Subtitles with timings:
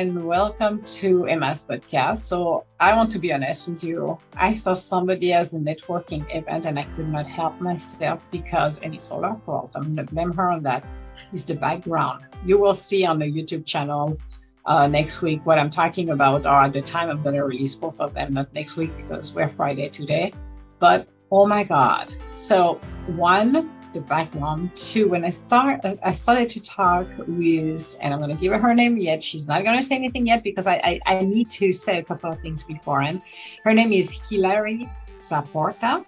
[0.00, 2.20] and welcome to Emma's podcast.
[2.20, 4.18] So, I want to be honest with you.
[4.34, 8.94] I saw somebody as a networking event and I could not help myself because, and
[8.94, 9.72] it's all her fault.
[9.74, 10.86] I'm going to blame her on that.
[11.34, 12.24] Is the background.
[12.46, 14.18] You will see on the YouTube channel
[14.64, 17.74] uh, next week what I'm talking about, or at the time I'm going to release
[17.74, 20.32] both of them, not next week because we're Friday today.
[20.78, 22.14] But oh my God.
[22.28, 22.80] So,
[23.16, 24.76] one, the background.
[24.76, 28.58] Two, when I start, I started to talk with, and I'm going to give her
[28.58, 29.22] her name yet.
[29.22, 32.02] She's not going to say anything yet because I, I, I need to say a
[32.02, 33.02] couple of things before.
[33.02, 33.20] And
[33.64, 36.04] Her name is Hilary Saporta,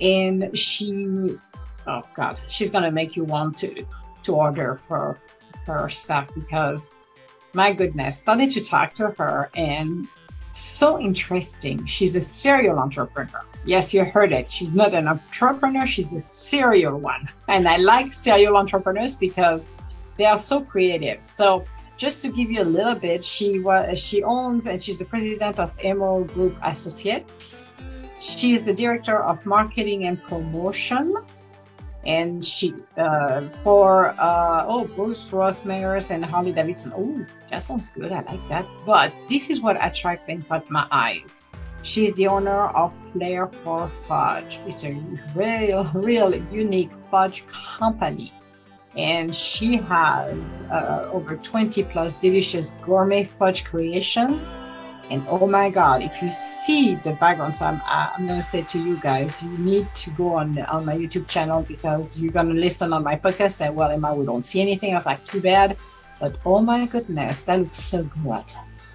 [0.00, 1.36] and she,
[1.86, 3.86] oh God, she's going to make you want to
[4.24, 5.18] to order for
[5.66, 6.90] her stuff because
[7.56, 10.06] my goodness, started to talk to her and
[10.60, 11.84] so interesting.
[11.86, 13.44] She's a serial entrepreneur.
[13.64, 14.48] Yes, you heard it.
[14.48, 17.28] She's not an entrepreneur, she's a serial one.
[17.48, 19.68] And I like serial entrepreneurs because
[20.16, 21.22] they are so creative.
[21.22, 21.64] So
[21.96, 25.58] just to give you a little bit, she was she owns and she's the president
[25.58, 27.56] of Emerald Group Associates.
[28.20, 31.14] She is the director of marketing and promotion
[32.06, 36.92] and she uh, for uh, oh Bruce Rossmeyer's and Harley Davidson.
[36.96, 38.12] Oh, that sounds good.
[38.12, 38.64] I like that.
[38.86, 41.48] But this is what attracted and caught my eyes.
[41.82, 44.58] She's the owner of Flair for Fudge.
[44.66, 44.92] It's a
[45.34, 48.32] real, real unique fudge company.
[48.96, 54.54] And she has uh, over 20 plus delicious gourmet fudge creations
[55.10, 58.62] and oh my God, if you see the background, so I'm, I'm going to say
[58.62, 62.48] to you guys, you need to go on on my YouTube channel because you're going
[62.48, 63.64] to listen on my podcast.
[63.64, 64.94] And well, Emma, we don't see anything.
[64.94, 65.76] I was like, too bad.
[66.18, 68.44] But oh my goodness, that looks so good.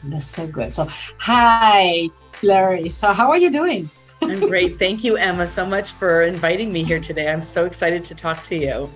[0.04, 0.74] That's so good.
[0.74, 0.86] So,
[1.18, 2.10] hi,
[2.44, 2.90] Larry.
[2.90, 3.90] So, how are you doing?
[4.22, 4.80] I'm great.
[4.80, 7.30] Thank you, Emma, so much for inviting me here today.
[7.30, 8.90] I'm so excited to talk to you.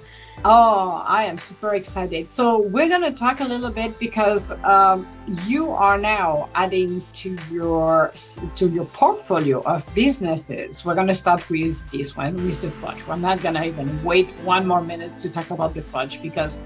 [0.43, 2.29] Oh, I am super excited.
[2.29, 5.07] So we're going to talk a little bit because um,
[5.47, 8.11] you are now adding to your
[8.55, 10.85] to your portfolio of businesses.
[10.85, 13.07] We're going to start with this one, with the fudge.
[13.07, 16.57] We're not going to even wait one more minute to talk about the fudge because,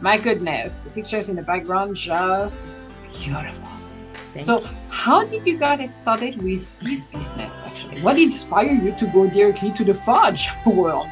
[0.00, 3.68] my goodness, the pictures in the background just beautiful.
[4.34, 4.68] Thank so, you.
[4.88, 7.62] how did you get started with this business?
[7.64, 11.08] Actually, what inspired you to go directly to the fudge world?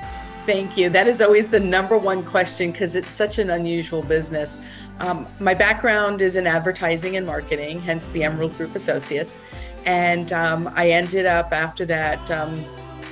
[0.47, 0.89] Thank you.
[0.89, 4.59] That is always the number one question because it's such an unusual business.
[4.99, 9.39] Um, my background is in advertising and marketing, hence the Emerald Group Associates.
[9.85, 12.65] And um, I ended up after that um,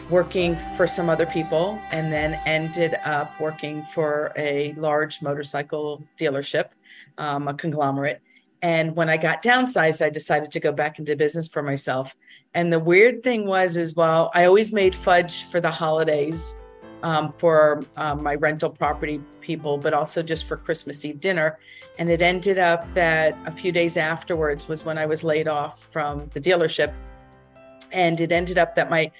[0.08, 6.70] working for some other people and then ended up working for a large motorcycle dealership,
[7.18, 8.22] um, a conglomerate.
[8.62, 12.16] And when I got downsized, I decided to go back into business for myself.
[12.54, 16.60] And the weird thing was, is well, I always made fudge for the holidays
[17.02, 21.58] um, for um, my rental property people, but also just for Christmas Eve dinner.
[21.98, 25.88] And it ended up that a few days afterwards was when I was laid off
[25.90, 26.92] from the dealership.
[27.90, 29.10] And it ended up that my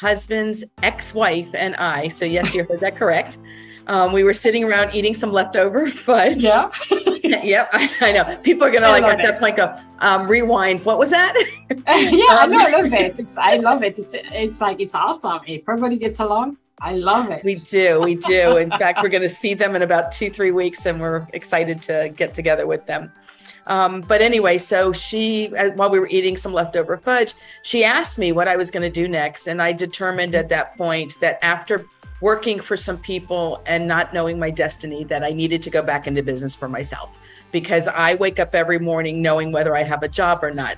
[0.00, 3.38] husband's ex wife and I, so yes, you heard that correct.
[3.86, 6.42] Um, we were sitting around eating some leftover fudge.
[6.42, 6.70] Yeah.
[6.90, 8.36] yep, I, I, know.
[8.38, 9.22] People are gonna like at it.
[9.24, 10.82] that point go, um, rewind.
[10.84, 11.34] What was that?
[11.68, 12.58] yeah, I know.
[12.58, 13.18] I love it.
[13.18, 13.98] It's, I love it.
[13.98, 15.40] It's, it's like it's awesome.
[15.46, 17.44] If everybody gets along, I love it.
[17.44, 18.00] We do.
[18.00, 18.56] We do.
[18.56, 21.82] In fact, we're going to see them in about two, three weeks, and we're excited
[21.82, 23.12] to get together with them.
[23.66, 28.18] Um, but anyway, so she, uh, while we were eating some leftover fudge, she asked
[28.18, 29.46] me what I was going to do next.
[29.46, 31.86] And I determined at that point that after
[32.20, 36.06] working for some people and not knowing my destiny, that I needed to go back
[36.06, 37.16] into business for myself
[37.52, 40.76] because I wake up every morning knowing whether I have a job or not.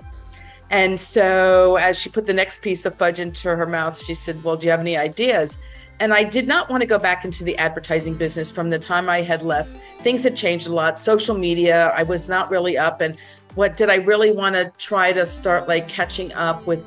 [0.71, 4.43] And so as she put the next piece of fudge into her mouth, she said,
[4.43, 5.59] Well, do you have any ideas?
[6.00, 9.08] And I did not want to go back into the advertising business from the time
[9.08, 9.76] I had left.
[10.00, 11.00] Things had changed a lot.
[11.00, 13.00] Social media, I was not really up.
[13.00, 13.16] And
[13.54, 16.84] what did I really want to try to start like catching up with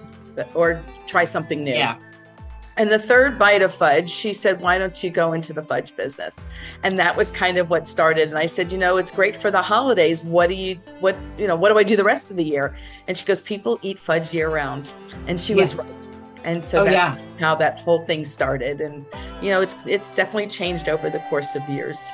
[0.54, 1.74] or try something new?
[1.74, 1.98] Yeah.
[2.78, 5.98] And the third bite of fudge, she said, Why don't you go into the fudge
[5.98, 6.46] business?
[6.84, 8.30] And that was kind of what started.
[8.30, 10.24] And I said, You know, it's great for the holidays.
[10.24, 12.78] What do you, what, you know, what do I do the rest of the year?
[13.08, 14.94] And she goes, People eat fudge year round.
[15.28, 15.76] And she yes.
[15.76, 15.99] was right
[16.44, 17.18] and so oh, that's yeah.
[17.40, 18.82] how that whole thing started.
[18.82, 19.06] And
[19.42, 22.10] you know it's it's definitely changed over the course of years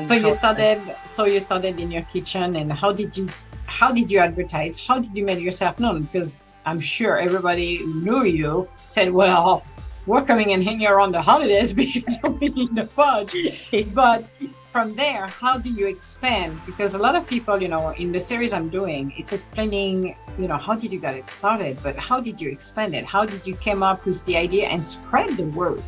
[0.00, 3.28] so you started so you started in your kitchen and how did you
[3.66, 4.86] how did you advertise?
[4.86, 6.02] How did you make yourself known?
[6.02, 9.62] Because i'm sure everybody knew you said well
[10.06, 13.34] we're coming and hanging around the holidays because you're making the fudge.
[13.94, 14.30] But
[14.74, 16.60] from there, how do you expand?
[16.66, 20.48] Because a lot of people, you know, in the series I'm doing, it's explaining, you
[20.48, 23.04] know, how did you get it started, but how did you expand it?
[23.04, 25.84] How did you come up with the idea and spread the word?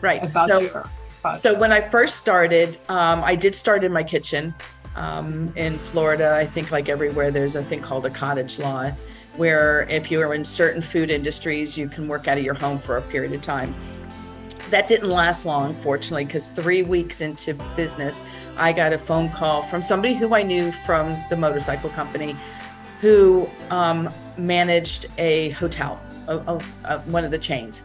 [0.00, 0.22] Right.
[0.22, 0.88] About so, your
[1.36, 4.54] so when I first started, um, I did start in my kitchen.
[4.94, 8.92] Um, in Florida, I think like everywhere, there's a thing called a cottage law,
[9.34, 12.78] where if you are in certain food industries, you can work out of your home
[12.78, 13.74] for a period of time
[14.70, 18.22] that didn't last long, fortunately, because three weeks into business,
[18.56, 22.36] I got a phone call from somebody who I knew from the motorcycle company
[23.00, 24.08] who um,
[24.38, 27.82] managed a hotel, a, a, a, one of the chains,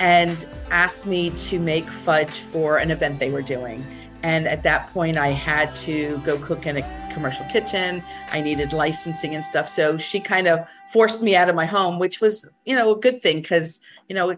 [0.00, 3.84] and asked me to make fudge for an event they were doing.
[4.22, 8.02] And at that point, I had to go cook in a commercial kitchen.
[8.32, 9.68] I needed licensing and stuff.
[9.68, 12.98] So she kind of forced me out of my home, which was, you know, a
[12.98, 14.34] good thing because, you know,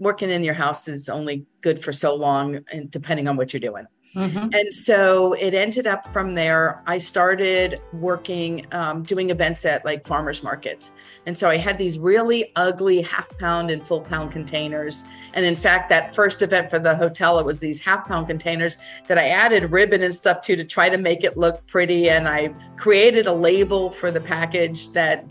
[0.00, 3.60] working in your house is only good for so long and depending on what you're
[3.60, 3.86] doing.
[4.14, 4.48] Mm-hmm.
[4.52, 6.82] and so it ended up from there.
[6.84, 10.90] I started working um, doing events at like farmers markets.
[11.26, 15.04] And so i had these really ugly half pound and full pound containers.
[15.34, 18.78] And in fact that first event for the hotel it was these half pound containers
[19.06, 22.10] that i added ribbon and stuff to to try to make it look pretty.
[22.10, 25.24] And i created a label for the package that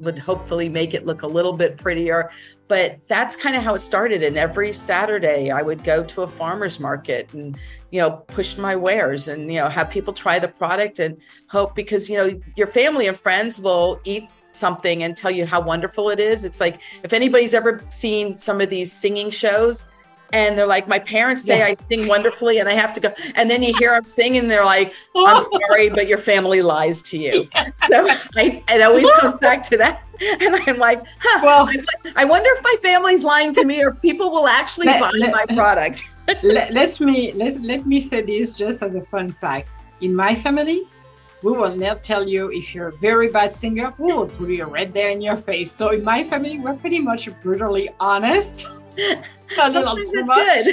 [0.00, 2.30] would hopefully make it look a little bit prettier
[2.68, 4.22] but that's kind of how it started.
[4.22, 7.56] And every saturday i would go to a farmers market and
[7.90, 11.16] you know push my wares and you know have people try the product and
[11.48, 15.60] hope because you know your family and friends will eat something and tell you how
[15.60, 16.44] wonderful it is.
[16.44, 19.86] It's like if anybody's ever seen some of these singing shows
[20.32, 21.66] and they're like, my parents say yeah.
[21.66, 23.12] I sing wonderfully and I have to go.
[23.36, 27.02] And then you hear them sing and they're like, I'm sorry, but your family lies
[27.02, 27.48] to you.
[27.54, 27.70] Yeah.
[27.90, 30.02] So I, it always comes back to that.
[30.20, 31.70] And I'm like, huh, well,
[32.16, 35.32] I wonder if my family's lying to me or people will actually let, buy let,
[35.32, 36.04] my product.
[36.42, 39.68] let, let me let, let me say this just as a fun fact.
[40.00, 40.82] In my family,
[41.42, 43.92] we will not tell you if you're a very bad singer.
[43.98, 45.70] We will put it right there in your face.
[45.70, 48.66] So in my family, we're pretty much brutally honest
[49.58, 50.66] a little too much.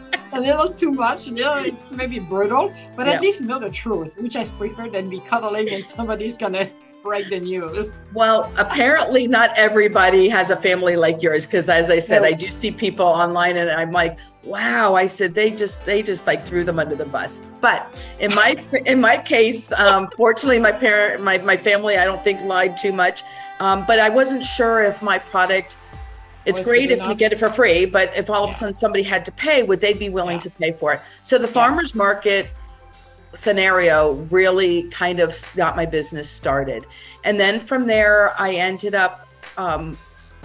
[0.32, 1.26] a little too much.
[1.26, 3.14] You know, it's maybe brutal, but yeah.
[3.14, 6.68] at least know the truth, which I prefer than be cuddling and somebody's gonna
[7.02, 7.94] break the news.
[8.12, 12.28] Well, apparently not everybody has a family like yours, because as I said, no.
[12.28, 16.26] I do see people online, and I'm like, wow i said they just they just
[16.26, 17.86] like threw them under the bus but
[18.18, 18.56] in my
[18.86, 22.92] in my case um, fortunately my parent my, my family i don't think lied too
[22.92, 23.22] much
[23.60, 25.76] um, but i wasn't sure if my product
[26.48, 29.02] it's great if you get it for free, but if all of a sudden somebody
[29.02, 30.40] had to pay, would they be willing yeah.
[30.40, 31.00] to pay for it?
[31.22, 32.50] So the farmers market
[33.34, 36.84] scenario really kind of got my business started.
[37.24, 39.96] And then from there, I ended up um,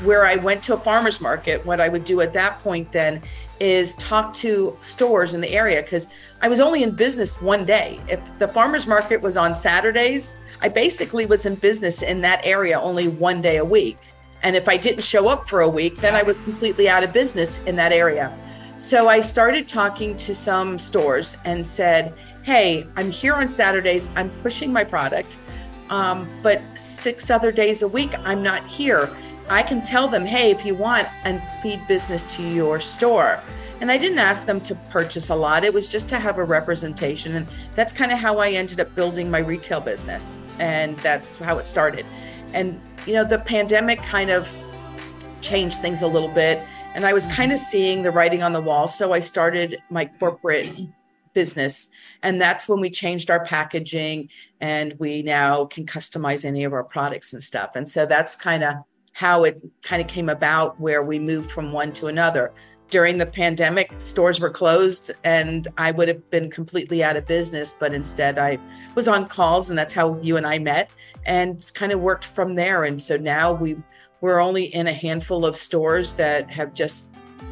[0.03, 1.65] where I went to a farmer's market.
[1.65, 3.21] What I would do at that point then
[3.59, 6.09] is talk to stores in the area because
[6.41, 7.99] I was only in business one day.
[8.09, 12.79] If the farmer's market was on Saturdays, I basically was in business in that area
[12.79, 13.97] only one day a week.
[14.43, 17.13] And if I didn't show up for a week, then I was completely out of
[17.13, 18.37] business in that area.
[18.77, 22.13] So I started talking to some stores and said,
[22.43, 24.09] Hey, I'm here on Saturdays.
[24.15, 25.37] I'm pushing my product.
[25.89, 29.09] Um, but six other days a week, I'm not here.
[29.49, 33.39] I can tell them, Hey, if you want, and feed business to your store.
[33.79, 35.63] And I didn't ask them to purchase a lot.
[35.63, 37.35] It was just to have a representation.
[37.35, 40.39] And that's kind of how I ended up building my retail business.
[40.59, 42.05] And that's how it started.
[42.53, 44.49] And you know, the pandemic kind of
[45.41, 46.63] changed things a little bit.
[46.95, 47.35] And I was mm-hmm.
[47.35, 48.87] kind of seeing the writing on the wall.
[48.87, 50.75] So I started my corporate
[51.33, 51.89] business.
[52.21, 54.29] And that's when we changed our packaging
[54.61, 57.71] and we now can customize any of our products and stuff.
[57.75, 58.75] And so that's kind of
[59.13, 62.53] how it kind of came about where we moved from one to another.
[62.89, 67.75] During the pandemic, stores were closed and I would have been completely out of business,
[67.79, 68.59] but instead I
[68.93, 70.91] was on calls and that's how you and I met
[71.25, 72.83] and kind of worked from there.
[72.83, 73.77] And so now we
[74.21, 77.07] we're only in a handful of stores that have just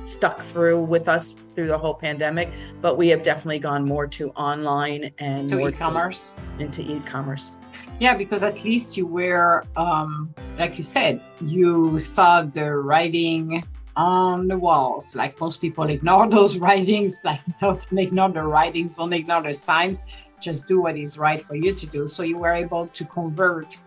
[0.06, 2.50] stuck through with us through the whole pandemic,
[2.82, 6.34] but we have definitely gone more to online and to e-commerce.
[6.60, 7.52] into e-commerce.
[8.00, 13.64] Yeah, because at least you were, um, like you said, you saw the writing
[13.96, 15.16] on the walls.
[15.16, 20.00] Like most people ignore those writings, like don't ignore the writings, don't ignore the signs
[20.42, 22.08] just do what is right for you to do.
[22.08, 23.78] So you were able to convert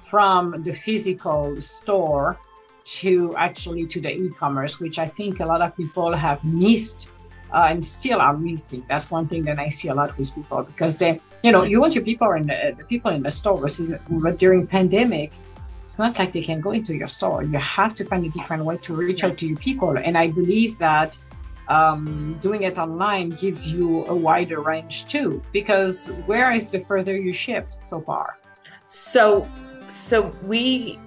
[0.00, 2.38] from the physical store
[2.84, 7.08] to actually to the e-commerce, which I think a lot of people have missed
[7.52, 8.84] uh, and still are missing.
[8.88, 11.80] That's one thing that I see a lot with people because they, you know, you
[11.80, 15.32] want your people in the, the people in the store versus but during pandemic,
[15.84, 17.42] it's not like they can go into your store.
[17.42, 19.98] You have to find a different way to reach out to your people.
[19.98, 21.18] And I believe that
[21.70, 25.42] um, doing it online gives you a wider range too.
[25.52, 28.38] Because where is the further you shipped so far?
[28.84, 29.48] So,
[29.88, 30.98] so we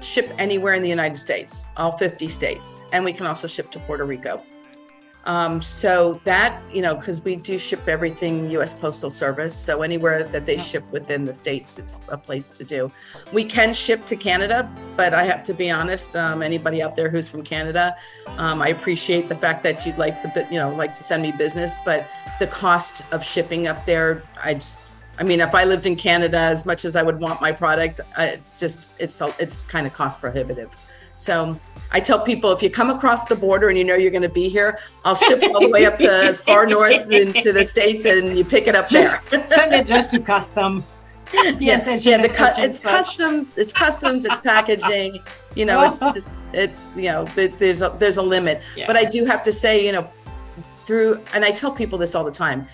[0.00, 3.78] ship anywhere in the United States, all 50 states, and we can also ship to
[3.80, 4.42] Puerto Rico.
[5.24, 9.54] Um, so that, you know, because we do ship everything US Postal Service.
[9.54, 12.90] So anywhere that they ship within the States, it's a place to do.
[13.32, 17.10] We can ship to Canada, but I have to be honest, um, anybody out there
[17.10, 17.96] who's from Canada,
[18.38, 21.32] um, I appreciate the fact that you'd like the, you know, like to send me
[21.32, 22.06] business, but
[22.38, 24.80] the cost of shipping up there, I just,
[25.18, 28.00] I mean, if I lived in Canada, as much as I would want my product,
[28.18, 30.70] uh, it's just, it's, it's kind of cost prohibitive.
[31.20, 31.60] So
[31.90, 34.28] I tell people if you come across the border and you know you're going to
[34.30, 38.06] be here, I'll ship all the way up to as far north into the states,
[38.06, 39.44] and you pick it up just, there.
[39.44, 40.82] send it just to custom.
[41.34, 45.20] Yeah, yeah, yeah the cu- it's customs, it's customs, it's packaging.
[45.54, 48.62] You know, it's just it's you know there's a there's a limit.
[48.74, 48.86] Yeah.
[48.86, 50.08] But I do have to say, you know,
[50.86, 52.66] through and I tell people this all the time.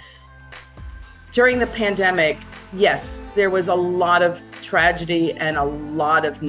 [1.33, 2.38] During the pandemic,
[2.73, 6.49] yes, there was a lot of tragedy and a lot of mm-hmm.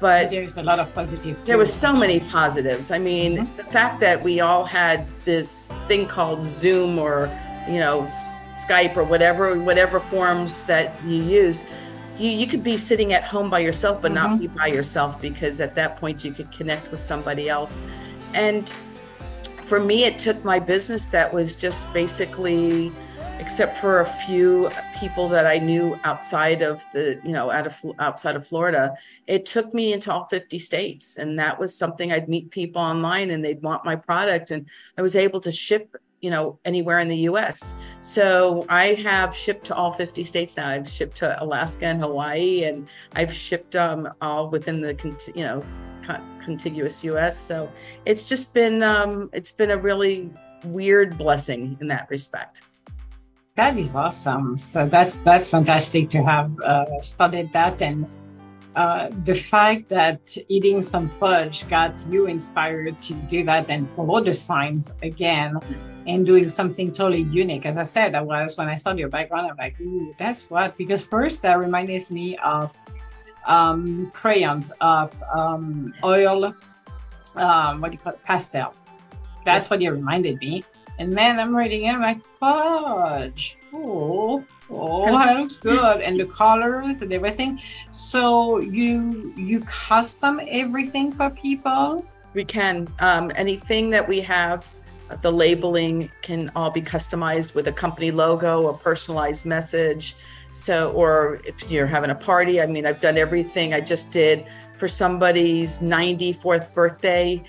[0.00, 1.42] But there's a lot of positive.
[1.44, 2.90] There was so many positives.
[2.90, 3.56] I mean, mm-hmm.
[3.56, 7.30] the fact that we all had this thing called Zoom or
[7.68, 8.02] you know
[8.50, 11.64] Skype or whatever whatever forms that you use.
[12.16, 14.30] You, you could be sitting at home by yourself, but mm-hmm.
[14.32, 17.82] not be by yourself because at that point you could connect with somebody else.
[18.34, 18.72] And
[19.62, 22.92] for me, it took my business that was just basically
[23.38, 27.80] except for a few people that I knew outside of the, you know, out of
[27.98, 28.94] outside of Florida,
[29.26, 31.16] it took me into all 50 states.
[31.16, 34.50] And that was something I'd meet people online and they'd want my product.
[34.50, 37.76] And I was able to ship, you know, anywhere in the US.
[38.02, 40.68] So I have shipped to all 50 states now.
[40.68, 44.96] I've shipped to Alaska and Hawaii, and I've shipped um, all within the,
[45.34, 45.64] you know,
[46.40, 47.38] contiguous US.
[47.38, 47.70] So
[48.06, 50.30] it's just been, um, it's been a really
[50.64, 52.62] weird blessing in that respect.
[53.56, 54.58] That is awesome.
[54.58, 58.04] So that's that's fantastic to have uh, studied that, and
[58.74, 64.20] uh, the fact that eating some fudge got you inspired to do that and follow
[64.24, 65.60] the signs again,
[66.08, 67.64] and doing something totally unique.
[67.64, 70.76] As I said, I was when I saw your background, I'm like, ooh, that's what.
[70.76, 72.74] Because first that reminds me of
[73.46, 76.52] um, crayons of um, oil.
[77.36, 78.22] Um, what do you call it?
[78.24, 78.74] Pastel.
[79.44, 80.64] That's what it reminded me.
[80.98, 83.56] And then I'm reading it, I'm like, fudge.
[83.72, 86.00] Oh, oh, that looks good.
[86.00, 87.60] And the colors and everything.
[87.90, 92.04] So you you custom everything for people?
[92.34, 92.88] We can.
[93.00, 94.68] Um, anything that we have,
[95.22, 100.16] the labeling can all be customized with a company logo, a personalized message.
[100.52, 103.74] So, or if you're having a party, I mean, I've done everything.
[103.74, 104.46] I just did
[104.78, 107.42] for somebody's 94th birthday.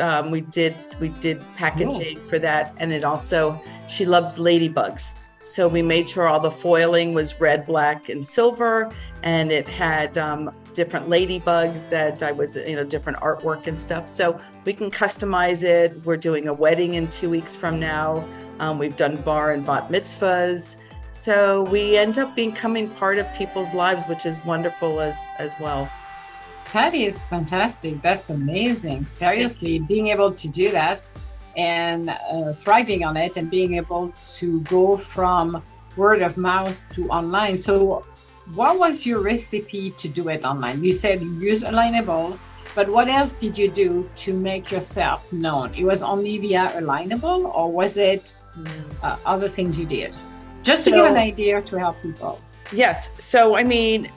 [0.00, 2.28] Um, we did we did packaging oh.
[2.28, 5.14] for that, and it also she loves ladybugs.
[5.44, 8.92] So we made sure all the foiling was red, black, and silver,
[9.22, 14.10] and it had um, different ladybugs that I was, you know, different artwork and stuff.
[14.10, 16.04] So we can customize it.
[16.04, 18.28] We're doing a wedding in two weeks from now.
[18.60, 20.76] Um, we've done bar and bat mitzvahs.
[21.12, 25.90] So we end up becoming part of people's lives, which is wonderful as as well.
[26.72, 28.02] That is fantastic.
[28.02, 29.06] That's amazing.
[29.06, 31.02] Seriously, being able to do that
[31.56, 35.62] and uh, thriving on it and being able to go from
[35.96, 37.56] word of mouth to online.
[37.56, 38.04] So,
[38.54, 40.82] what was your recipe to do it online?
[40.82, 42.38] You said use Alignable,
[42.74, 45.74] but what else did you do to make yourself known?
[45.74, 48.34] It was only via Alignable, or was it
[49.02, 50.16] uh, other things you did?
[50.62, 52.40] Just so, to give an idea to help people.
[52.72, 53.10] Yes.
[53.18, 54.10] So, I mean,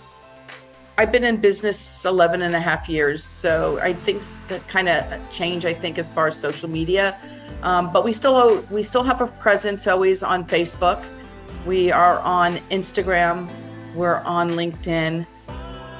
[0.97, 3.23] I've been in business 11 and a half years.
[3.23, 7.17] So I think that kind of change, I think, as far as social media.
[7.63, 11.03] Um, but we still we still have a presence always on Facebook.
[11.65, 13.49] We are on Instagram.
[13.93, 15.27] We're on LinkedIn.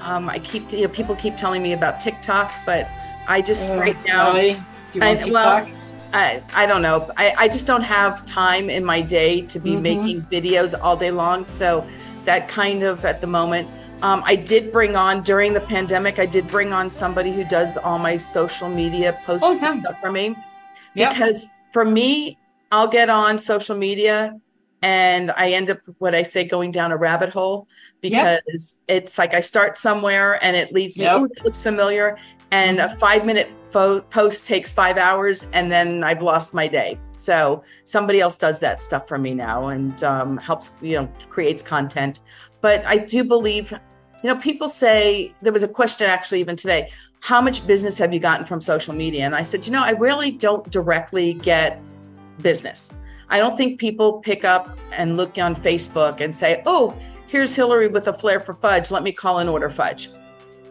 [0.01, 2.88] Um, I keep you know people keep telling me about TikTok, but
[3.27, 4.33] I just uh, right now.
[4.33, 4.53] Really?
[4.53, 4.60] Do
[4.93, 5.65] you want I, TikTok?
[5.65, 5.77] Well,
[6.13, 7.10] I, I don't know.
[7.15, 9.81] I, I just don't have time in my day to be mm-hmm.
[9.81, 11.45] making videos all day long.
[11.45, 11.88] So
[12.25, 13.69] that kind of at the moment
[14.01, 16.20] um, I did bring on during the pandemic.
[16.20, 20.00] I did bring on somebody who does all my social media posts oh, nice.
[20.00, 20.36] for me.
[20.96, 21.13] Yep.
[21.13, 22.38] Because for me,
[22.72, 24.36] I'll get on social media
[24.81, 27.67] and I end up what I say going down a rabbit hole
[28.01, 28.74] because yep.
[28.88, 31.03] it's like I start somewhere and it leads me.
[31.03, 31.13] Yep.
[31.13, 32.17] Oh, it looks familiar,
[32.51, 37.00] and a five minute fo- post takes five hours, and then I've lost my day.
[37.15, 41.62] So somebody else does that stuff for me now and um, helps you know creates
[41.62, 42.22] content.
[42.62, 43.74] But I do believe
[44.23, 46.89] you know, people say there was a question actually even today
[47.21, 49.25] how much business have you gotten from social media?
[49.25, 51.79] And I said, you know, I really don't directly get
[52.41, 52.91] business.
[53.29, 56.97] I don't think people pick up and look on Facebook and say, oh,
[57.27, 58.89] here's Hilary with a flair for fudge.
[58.89, 60.09] Let me call and order fudge.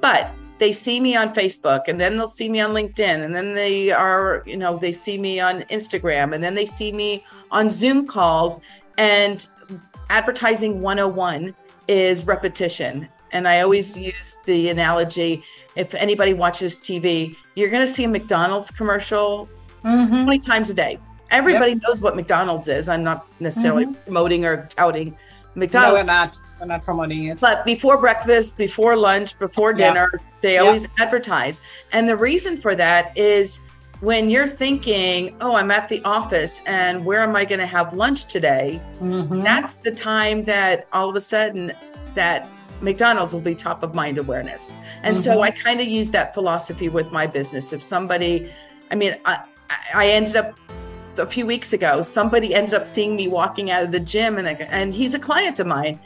[0.01, 3.55] But they see me on Facebook and then they'll see me on LinkedIn and then
[3.55, 7.71] they are, you know, they see me on Instagram and then they see me on
[7.71, 8.61] Zoom calls.
[8.99, 9.47] And
[10.11, 11.55] advertising 101
[11.87, 13.09] is repetition.
[13.33, 15.45] And I always use the analogy
[15.77, 19.49] if anybody watches TV, you're going to see a McDonald's commercial
[19.85, 20.25] mm-hmm.
[20.25, 20.99] 20 times a day.
[21.31, 21.83] Everybody yep.
[21.87, 22.89] knows what McDonald's is.
[22.89, 24.03] I'm not necessarily mm-hmm.
[24.05, 25.17] promoting or touting
[25.55, 25.95] McDonald's.
[25.95, 26.39] No, we're not.
[26.59, 27.41] We're not promoting it.
[27.41, 30.11] But before breakfast, before lunch, before dinner,
[30.43, 31.61] they always advertise.
[31.93, 33.63] And the reason for that is
[34.01, 37.95] when you're thinking, oh, I'm at the office and where am I going to have
[37.95, 38.81] lunch today?
[39.01, 39.43] Mm-hmm.
[39.43, 41.73] That's the time that all of a sudden
[42.15, 42.47] that
[42.81, 44.73] McDonald's will be top of mind awareness.
[45.03, 45.23] And mm-hmm.
[45.23, 47.73] so I kind of use that philosophy with my business.
[47.73, 48.51] If somebody,
[48.91, 49.45] I mean, I,
[49.95, 50.59] I ended up
[51.19, 54.49] a few weeks ago, somebody ended up seeing me walking out of the gym and,
[54.49, 56.01] and he's a client of mine.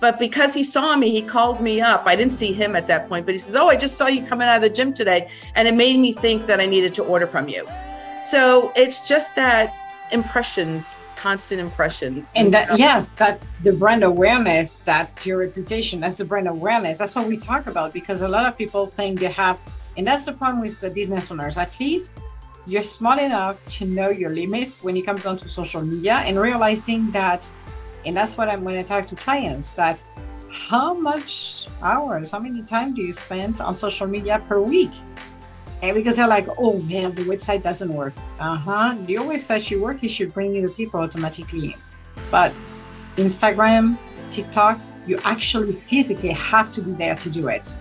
[0.00, 2.04] But because he saw me, he called me up.
[2.06, 4.24] I didn't see him at that point, but he says, Oh, I just saw you
[4.24, 5.28] coming out of the gym today.
[5.56, 7.66] And it made me think that I needed to order from you.
[8.20, 9.74] So it's just that
[10.12, 12.32] impressions constant impressions.
[12.36, 12.78] And, and that, stuff.
[12.78, 14.80] yes, that's the brand awareness.
[14.80, 16.00] That's your reputation.
[16.00, 16.98] That's the brand awareness.
[16.98, 19.58] That's what we talk about because a lot of people think they have,
[19.96, 21.58] and that's the problem with the business owners.
[21.58, 22.20] At least
[22.66, 27.10] you're smart enough to know your limits when it comes onto social media and realizing
[27.10, 27.50] that,
[28.06, 30.02] and that's what I'm when I talk to clients that
[30.50, 34.92] how much hours, how many time do you spend on social media per week?
[35.82, 38.14] And because they're like, oh man, the website doesn't work.
[38.40, 38.96] Uh huh.
[39.06, 40.02] Your website should work.
[40.02, 41.74] It should bring you the people automatically in.
[42.30, 42.52] But
[43.16, 43.96] Instagram,
[44.30, 47.72] TikTok, you actually physically have to be there to do it.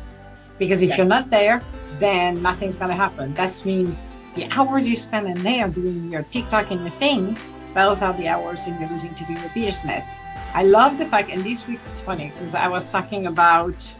[0.59, 0.97] Because if yeah.
[0.97, 1.61] you're not there,
[1.99, 3.33] then nothing's going to happen.
[3.33, 3.95] That's mean
[4.35, 8.27] the hours you spend in there doing your TikTok and your things, those are the
[8.27, 10.05] hours you're losing to do your business.
[10.53, 13.93] I love the fact, and this week it's funny because I was talking about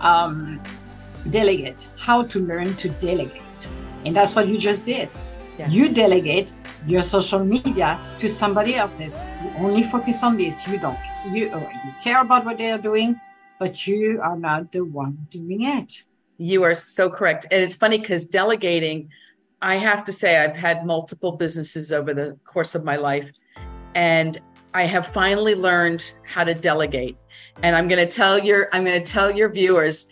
[0.00, 0.60] um,
[1.30, 3.68] delegate, how to learn to delegate.
[4.04, 5.08] And that's what you just did.
[5.58, 5.68] Yeah.
[5.68, 6.52] You delegate
[6.86, 9.16] your social media to somebody else's.
[9.42, 10.66] You only focus on this.
[10.68, 10.98] You don't.
[11.32, 13.18] You, oh, you care about what they are doing,
[13.58, 16.04] but you are not the one doing it.
[16.38, 17.46] You are so correct.
[17.50, 19.08] And it's funny because delegating,
[19.62, 23.30] I have to say, I've had multiple businesses over the course of my life.
[23.94, 24.38] And
[24.74, 27.16] I have finally learned how to delegate.
[27.62, 30.08] And I'm going to tell your I'm going to tell your viewers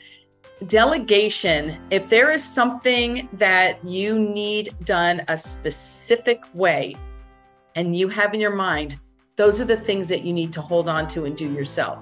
[0.66, 6.96] delegation, if there is something that you need done a specific way
[7.74, 8.98] and you have in your mind,
[9.36, 11.98] those are the things that you need to hold on to and do yourself.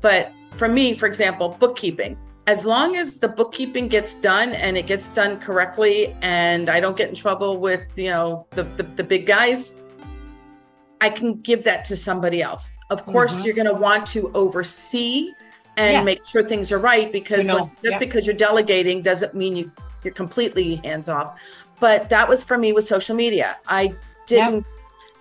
[0.00, 4.86] But for me, for example, bookkeeping, as long as the bookkeeping gets done and it
[4.86, 9.04] gets done correctly and I don't get in trouble with, you know, the, the, the
[9.04, 9.74] big guys,
[11.00, 12.70] I can give that to somebody else.
[12.90, 13.46] Of course, mm-hmm.
[13.46, 15.32] you're going to want to oversee
[15.76, 16.04] and yes.
[16.04, 17.98] make sure things are right because you know, when, just yeah.
[17.98, 19.70] because you're delegating doesn't mean you
[20.04, 21.38] you're completely hands off
[21.80, 23.94] but that was for me with social media i
[24.26, 24.64] didn't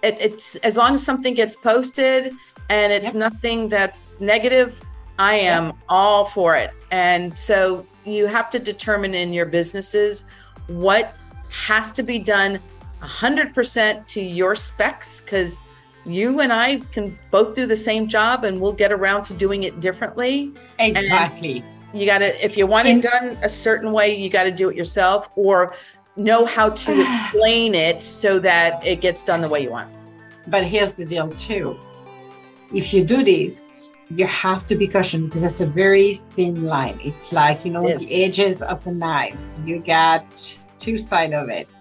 [0.03, 0.19] yep.
[0.19, 2.33] it, it's as long as something gets posted
[2.69, 3.15] and it's yep.
[3.15, 4.81] nothing that's negative
[5.19, 5.75] i am yep.
[5.87, 10.25] all for it and so you have to determine in your businesses
[10.67, 11.15] what
[11.49, 12.59] has to be done
[13.01, 15.59] 100% to your specs because
[16.05, 19.63] you and I can both do the same job and we'll get around to doing
[19.63, 20.51] it differently.
[20.79, 21.63] Exactly.
[21.91, 24.51] And you got to, if you want it done a certain way, you got to
[24.51, 25.75] do it yourself or
[26.15, 29.91] know how to explain it so that it gets done the way you want.
[30.47, 31.77] But here's the deal, too.
[32.73, 36.99] If you do this, you have to be cautious because it's a very thin line.
[37.03, 39.61] It's like, you know, the edges of the knives.
[39.65, 41.73] You got two sides of it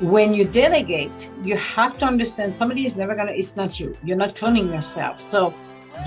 [0.00, 3.96] when you delegate, you have to understand somebody is never going to, it's not you.
[4.02, 5.20] You're not cloning yourself.
[5.20, 5.54] So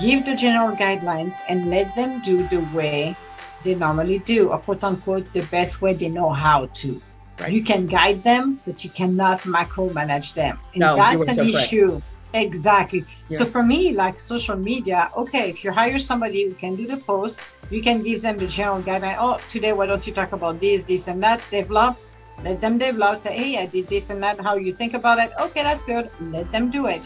[0.00, 3.16] give the general guidelines and let them do the way
[3.64, 7.02] they normally do, or quote unquote, the best way they know how to.
[7.40, 7.52] Right.
[7.52, 10.58] You can guide them, but you cannot micromanage them.
[10.74, 11.88] And no, that's an so issue.
[11.88, 12.04] Correct.
[12.34, 13.04] Exactly.
[13.28, 13.38] Yeah.
[13.38, 16.98] So for me, like social media, okay, if you hire somebody who can do the
[16.98, 19.16] post, you can give them the general guideline.
[19.18, 21.40] Oh, today, why don't you talk about this, this, and that?
[21.50, 21.96] Develop
[22.44, 25.32] let them develop, say, hey, I did this and that, how you think about it.
[25.40, 26.10] Okay, that's good.
[26.20, 27.02] Let them do it.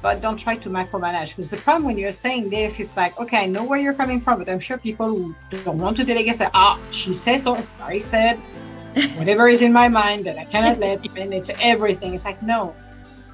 [0.00, 1.30] But don't try to micromanage.
[1.30, 4.20] Because the problem when you're saying this, it's like, okay, I know where you're coming
[4.20, 7.56] from, but I'm sure people who don't want to delegate say, ah, she says so.
[7.80, 8.36] I said
[9.16, 12.14] whatever is in my mind that I cannot let, and it's everything.
[12.14, 12.74] It's like, no.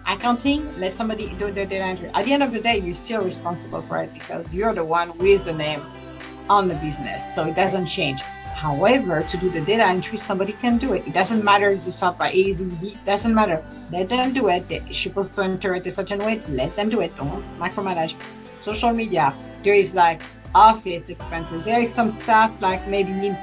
[0.06, 2.10] Accounting, let somebody do the data entry.
[2.14, 5.16] At the end of the day, you're still responsible for it because you're the one
[5.18, 5.82] with the name
[6.48, 7.34] on the business.
[7.34, 8.22] So it doesn't change.
[8.54, 11.06] However, to do the data entry, somebody can do it.
[11.06, 13.64] It doesn't matter if you start by A, Z, B, doesn't matter.
[13.90, 14.68] Let them do it.
[14.68, 16.42] They're supposed to enter it in such a certain way.
[16.48, 17.16] Let them do it.
[17.16, 18.14] Don't micromanage.
[18.58, 19.32] Social media,
[19.62, 20.20] there is like
[20.54, 21.64] office expenses.
[21.64, 23.34] There is some stuff like maybe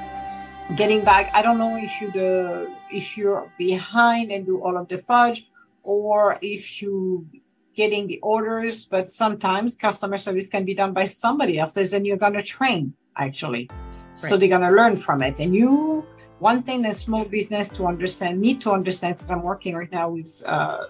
[0.76, 1.30] getting back.
[1.34, 5.48] I don't know if you the if you're behind and do all of the fudge
[5.82, 7.26] or if you
[7.74, 12.16] getting the orders, but sometimes customer service can be done by somebody else and you're
[12.16, 13.70] gonna train actually.
[14.18, 15.38] So they're going to learn from it.
[15.38, 16.04] And you,
[16.40, 20.10] one thing that small business to understand, need to understand, because I'm working right now
[20.10, 20.84] with uh,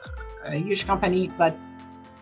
[0.44, 1.56] a huge company, but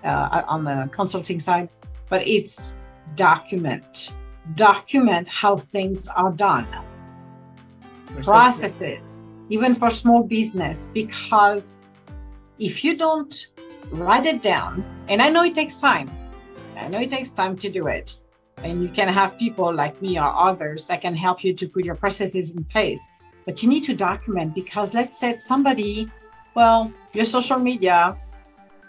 [0.05, 1.69] uh, on the consulting side,
[2.09, 2.75] but it's
[3.15, 4.13] document,
[4.55, 6.67] document how things are done,
[8.23, 11.75] processes, even for small business, because
[12.59, 13.47] if you don't
[13.91, 16.11] write it down, and I know it takes time,
[16.77, 18.19] I know it takes time to do it
[18.63, 21.85] and you can have people like me or others that can help you to put
[21.85, 23.07] your processes in place.
[23.45, 26.11] But you need to document because let's say somebody,
[26.55, 28.17] well, your social media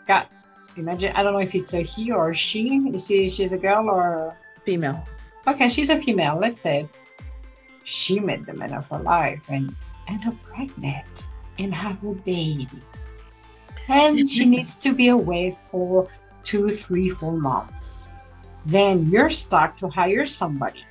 [0.07, 0.31] got
[0.77, 2.61] imagine I don't know if it's a he or a she.
[2.61, 5.03] You see she's a girl or female.
[5.45, 6.87] Okay, she's a female, let's say.
[7.83, 9.75] She met the man of her life and
[10.07, 11.05] end up pregnant
[11.57, 12.67] and have a baby.
[13.87, 16.09] And she needs to be away for
[16.43, 18.07] two, three, four months
[18.65, 20.83] then you're stuck to hire somebody.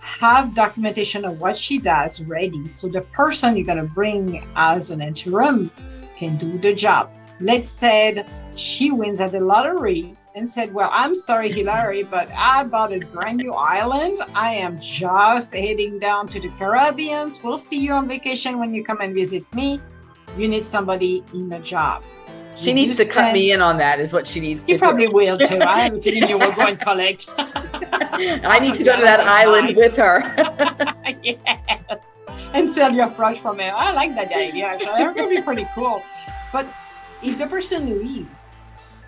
[0.00, 4.90] Have documentation of what she does ready so the person you're going to bring as
[4.90, 5.70] an interim
[6.16, 7.10] can do the job.
[7.40, 8.24] Let's say
[8.54, 13.00] she wins at the lottery and said, Well, I'm sorry, Hilary, but I bought a
[13.00, 14.18] brand new island.
[14.34, 17.32] I am just heading down to the Caribbean.
[17.42, 19.80] We'll see you on vacation when you come and visit me.
[20.36, 22.02] You need somebody in a job.
[22.56, 24.72] She needs to cut me in on that, is what she needs to do.
[24.74, 25.60] You probably will too.
[25.60, 27.26] I have a feeling you will go and collect.
[27.38, 30.22] I need to go to that island with her.
[31.22, 32.20] yes.
[32.54, 33.72] And sell your flush from it.
[33.74, 35.04] I like that idea, actually.
[35.04, 36.02] That would be pretty cool.
[36.52, 36.66] But
[37.22, 38.56] if the person leaves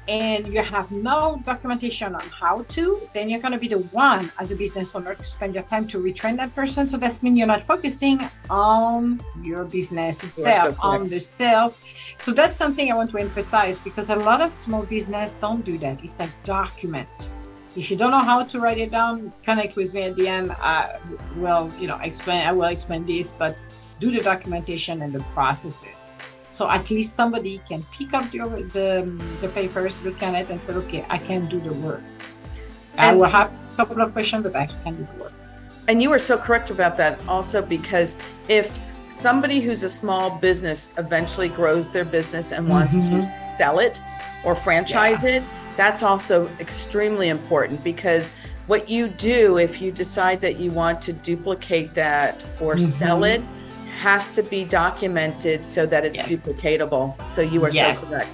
[0.09, 4.31] and you have no documentation on how to, then you're going to be the one
[4.39, 6.87] as a business owner to spend your time to retrain that person.
[6.89, 11.79] So that means you're not focusing on your business itself, so on the sales
[12.21, 15.79] so that's something I want to emphasize because a lot of small business don't do
[15.79, 16.03] that.
[16.03, 17.31] It's a document.
[17.77, 20.53] If you don't know how to write it down, connect with me at the end.
[20.53, 20.99] I
[21.37, 22.45] will, you know, explain.
[22.47, 23.57] I will explain this, but
[24.01, 26.17] do the documentation and the processes.
[26.51, 28.39] So at least somebody can pick up the
[28.73, 28.89] the,
[29.41, 32.03] the papers, look at it, and say, okay, I can do the work.
[32.97, 35.33] And I will have a couple of questions, but I can do the work.
[35.87, 38.17] And you are so correct about that also because
[38.49, 43.21] if somebody who's a small business eventually grows their business and wants mm-hmm.
[43.21, 44.01] to sell it
[44.45, 45.37] or franchise yeah.
[45.37, 45.43] it,
[45.77, 48.33] that's also extremely important because
[48.67, 52.85] what you do if you decide that you want to duplicate that or mm-hmm.
[52.85, 53.43] sell it
[53.99, 56.31] has to be documented so that it's yes.
[56.31, 57.07] duplicatable.
[57.35, 58.01] So you are yes.
[58.01, 58.31] so correct.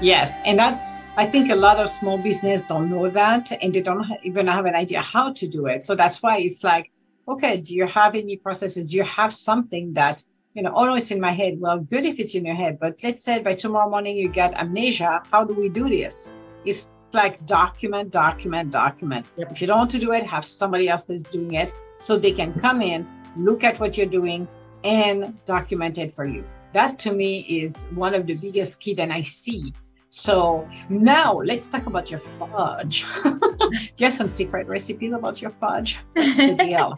[0.00, 3.82] Yes, and that's I think a lot of small business don't know that and they
[3.82, 5.84] don't even have an idea how to do it.
[5.84, 6.90] So that's why it's like
[7.28, 8.90] okay, do you have any processes?
[8.90, 10.22] Do you have something that,
[10.54, 11.60] you know, oh no, it's in my head.
[11.60, 14.54] Well, good if it's in your head, but let's say by tomorrow morning you get
[14.54, 15.22] amnesia.
[15.30, 16.32] How do we do this?
[16.64, 19.26] It's like document, document, document.
[19.36, 19.52] Yep.
[19.52, 22.32] If you don't want to do it, have somebody else that's doing it so they
[22.32, 23.06] can come in,
[23.36, 24.48] look at what you're doing,
[24.84, 26.44] and document it for you.
[26.72, 29.72] That to me is one of the biggest key that I see
[30.14, 33.06] so now let's talk about your fudge.
[33.24, 35.98] Do you have some secret recipes about your fudge?
[36.12, 36.94] What's the deal?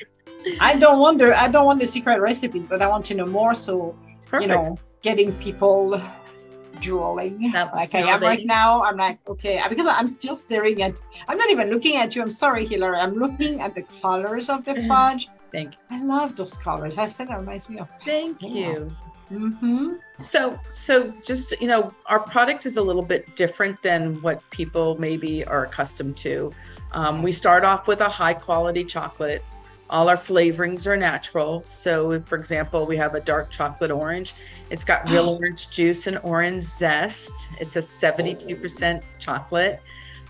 [0.61, 1.35] I don't wonder.
[1.35, 3.55] I don't want the secret recipes, but I want to know more.
[3.55, 4.43] So Perfect.
[4.43, 6.01] you know, getting people
[6.81, 8.83] drooling like I am right now.
[8.83, 11.01] I'm like, okay, because I'm still staring at.
[11.29, 12.23] I'm not even looking at you.
[12.23, 12.99] I'm sorry, Hilary.
[12.99, 15.29] I'm looking at the colors of the fudge.
[15.53, 15.79] Thank you.
[15.91, 16.99] I love those colors.
[16.99, 17.89] I said that reminds me of.
[18.05, 18.95] Thank you.
[19.33, 19.95] Mm-hmm.
[20.19, 24.99] So, so just you know, our product is a little bit different than what people
[24.99, 26.53] maybe are accustomed to.
[26.93, 29.45] Um, we start off with a high quality chocolate.
[29.91, 31.63] All our flavorings are natural.
[31.67, 34.35] So, for example, we have a dark chocolate orange.
[34.71, 37.35] It's got real orange juice and orange zest.
[37.61, 39.81] It's a 72% chocolate.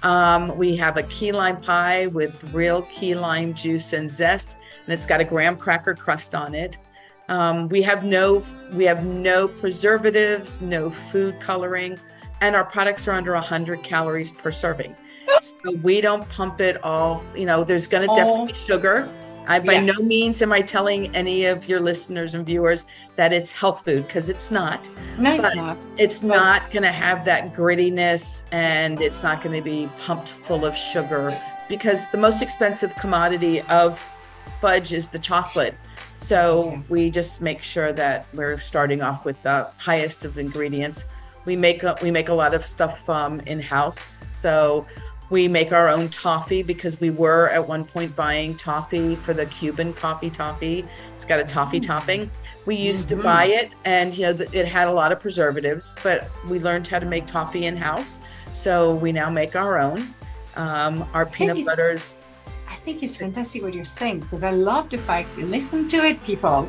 [0.02, 4.92] Um, we have a key lime pie with real key lime juice and zest, and
[4.92, 6.76] it's got a graham cracker crust on it.
[7.30, 11.98] Um, we have no we have no preservatives, no food coloring,
[12.42, 14.94] and our products are under 100 calories per serving.
[15.40, 17.24] So we don't pump it all.
[17.34, 18.14] You know, there's going to oh.
[18.14, 19.08] definitely be sugar.
[19.46, 19.84] I by yeah.
[19.84, 22.84] no means am I telling any of your listeners and viewers
[23.16, 24.88] that it's health food because it's not.
[25.18, 25.78] No, it's not.
[25.98, 30.30] It's but, not going to have that grittiness, and it's not going to be pumped
[30.30, 34.04] full of sugar because the most expensive commodity of
[34.60, 35.76] fudge is the chocolate.
[36.16, 41.04] So we just make sure that we're starting off with the highest of ingredients.
[41.44, 44.22] We make a, we make a lot of stuff um, in house.
[44.28, 44.86] So
[45.30, 49.46] we make our own toffee because we were at one point buying toffee for the
[49.46, 50.84] Cuban coffee toffee.
[51.14, 51.92] It's got a toffee mm-hmm.
[51.92, 52.30] topping.
[52.66, 53.18] We used mm-hmm.
[53.18, 56.86] to buy it, and you know it had a lot of preservatives, but we learned
[56.86, 58.18] how to make toffee in house.
[58.52, 60.14] So we now make our own.
[60.56, 62.12] Um, our peanut butters.
[62.68, 65.36] I think it's fantastic what you're saying because I love the fact.
[65.36, 66.68] You listen to it, people.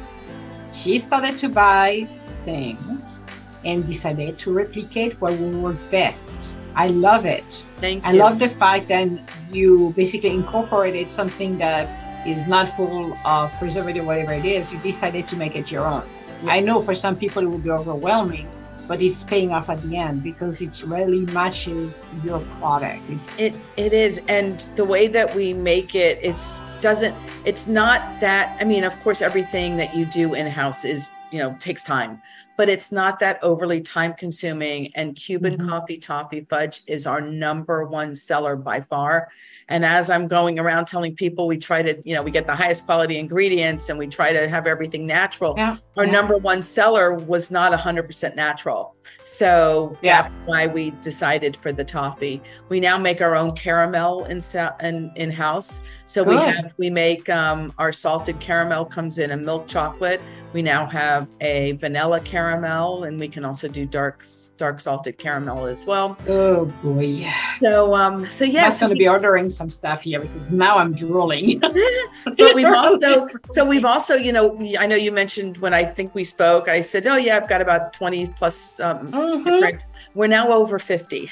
[0.72, 2.08] She started to buy
[2.46, 3.22] things
[3.66, 6.58] and decided to replicate what will work best.
[6.76, 7.64] I love it.
[7.78, 8.10] Thank you.
[8.10, 9.10] I love the fact that
[9.52, 14.74] you basically incorporated something that is not full of preservative, whatever it is.
[14.74, 16.04] You decided to make it your own.
[16.44, 16.54] Yeah.
[16.54, 18.48] I know for some people it will be overwhelming,
[18.88, 23.10] but it's paying off at the end because it really matches your product.
[23.10, 27.16] It's, it it is, and the way that we make it, it's doesn't.
[27.46, 28.58] It's not that.
[28.60, 32.22] I mean, of course, everything that you do in house is you know takes time
[32.58, 34.92] but it's not that overly time consuming.
[34.96, 35.68] And Cuban mm-hmm.
[35.68, 39.30] coffee toffee fudge is our number one seller by far.
[39.68, 42.56] And as I'm going around telling people, we try to, you know, we get the
[42.56, 45.56] highest quality ingredients and we try to have everything natural.
[45.58, 45.78] Yeah.
[45.98, 46.12] Our yeah.
[46.12, 48.96] number one seller was not 100% natural.
[49.24, 50.24] So yeah.
[50.24, 52.44] that's why we decided for the toffee.
[52.70, 54.42] We now make our own caramel in
[54.82, 55.80] in, in house.
[56.08, 56.30] So Good.
[56.30, 60.22] we have we make um, our salted caramel comes in a milk chocolate.
[60.54, 64.24] We now have a vanilla caramel, and we can also do dark
[64.58, 66.16] dark salted caramel as well.
[66.28, 67.30] Oh boy!
[67.60, 70.78] So um, so yeah, I'm so going to be ordering some stuff here because now
[70.78, 71.60] I'm drooling.
[72.26, 76.14] but we've also so we've also you know I know you mentioned when I think
[76.14, 79.44] we spoke, I said, oh yeah, I've got about twenty plus um, mm-hmm.
[79.44, 79.82] different
[80.16, 81.30] we're now over 50.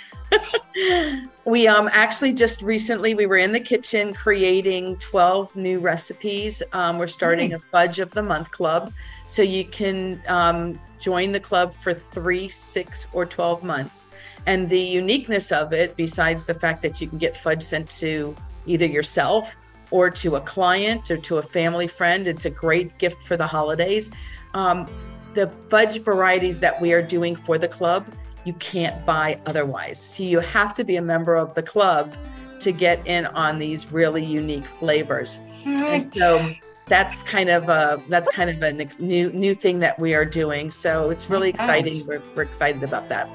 [1.46, 6.62] we um, actually just recently we were in the kitchen creating 12 new recipes.
[6.74, 7.64] Um, we're starting nice.
[7.64, 8.92] a fudge of the month club,
[9.26, 14.08] so you can um, join the club for three, six, or 12 months.
[14.46, 18.36] And the uniqueness of it, besides the fact that you can get fudge sent to
[18.66, 19.56] either yourself
[19.92, 23.48] or to a client or to a family friend, it's a great gift for the
[23.48, 24.12] holidays.
[24.54, 24.90] Um,
[25.36, 28.06] the fudge varieties that we are doing for the club
[28.46, 30.00] you can't buy otherwise.
[30.00, 32.14] So you have to be a member of the club
[32.60, 35.40] to get in on these really unique flavors.
[35.66, 36.54] And so
[36.88, 40.72] that's kind of a that's kind of a new new thing that we are doing.
[40.72, 42.06] So it's really exciting.
[42.06, 43.30] We're, we're excited about that.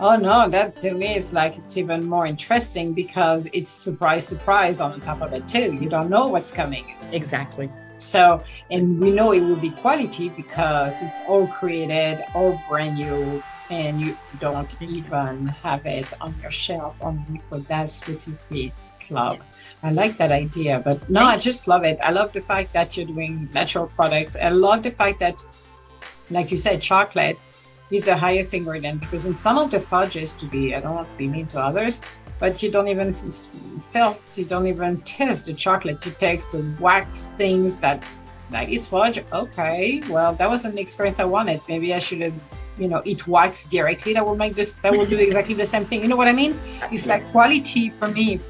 [0.00, 4.80] Oh no, that to me is like it's even more interesting because it's surprise surprise
[4.80, 5.76] on top of it too.
[5.80, 6.94] You don't know what's coming.
[7.12, 7.70] Exactly.
[7.96, 13.42] So, and we know it will be quality because it's all created, all brand new,
[13.70, 19.40] and you don't even have it on your shelf only for that specific club.
[19.82, 21.98] I like that idea, but no, I just love it.
[22.02, 24.36] I love the fact that you're doing natural products.
[24.36, 25.44] I love the fact that,
[26.30, 27.38] like you said, chocolate
[27.90, 31.10] is the highest ingredient because in some of the fudges, to be, I don't want
[31.10, 32.00] to be mean to others,
[32.38, 36.04] but you don't even felt, you don't even taste the chocolate.
[36.04, 38.04] You take some wax things that,
[38.50, 39.22] like it's fudge.
[39.32, 41.60] Okay, well, that was an experience I wanted.
[41.68, 42.34] Maybe I should have
[42.78, 45.86] you know eat wax directly that will make this that will do exactly the same
[45.86, 46.02] thing.
[46.02, 46.58] You know what i mean?
[46.90, 48.40] It's like quality for me.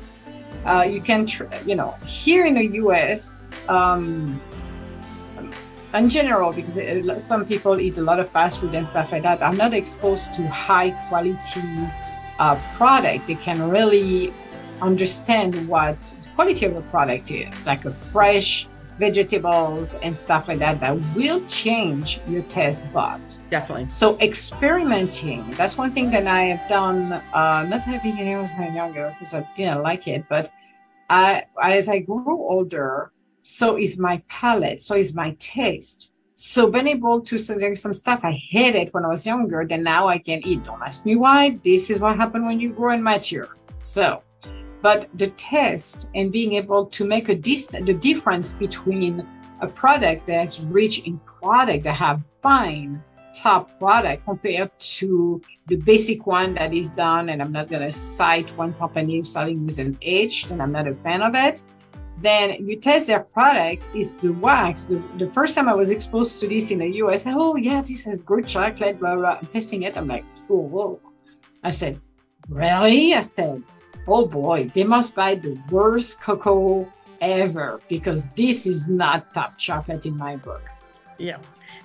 [0.64, 4.40] Uh, you can tr- you know here in the us um,
[5.94, 9.22] in general because it, some people eat a lot of fast food and stuff like
[9.22, 11.88] that are not exposed to high quality
[12.38, 13.26] uh, product.
[13.26, 14.32] They can really
[14.80, 15.96] understand what
[16.34, 21.40] quality of a product is like a fresh vegetables and stuff like that that will
[21.46, 23.38] change your taste buds.
[23.50, 23.88] Definitely.
[23.88, 28.52] So experimenting, that's one thing that I have done, uh, not having when I was
[28.74, 30.50] younger because I didn't like it, but
[31.08, 36.12] I, as I grew older, so is my palate, so is my taste.
[36.34, 39.82] So being able to suggest some stuff I hate it when I was younger, then
[39.82, 40.64] now I can eat.
[40.64, 41.58] Don't ask me why.
[41.64, 43.56] This is what happened when you grow and mature.
[43.78, 44.22] So
[44.82, 49.26] but the test and being able to make a the difference between
[49.60, 53.02] a product that's rich in product that have fine
[53.34, 57.90] top product compared to the basic one that is done and i'm not going to
[57.90, 61.62] cite one company starting with an h and i'm not a fan of it
[62.20, 64.86] then you test their product is the wax.
[64.86, 68.04] Because the first time i was exposed to this in the us oh yeah this
[68.04, 69.96] has good chocolate blah blah i'm testing it.
[69.96, 71.00] I'm like oh whoa.
[71.62, 72.00] I said
[72.48, 73.14] really?
[73.14, 73.62] I said
[74.08, 76.90] oh boy, they must buy the worst cocoa
[77.20, 80.68] ever because this is not top chocolate in my book.
[81.18, 81.38] Yeah.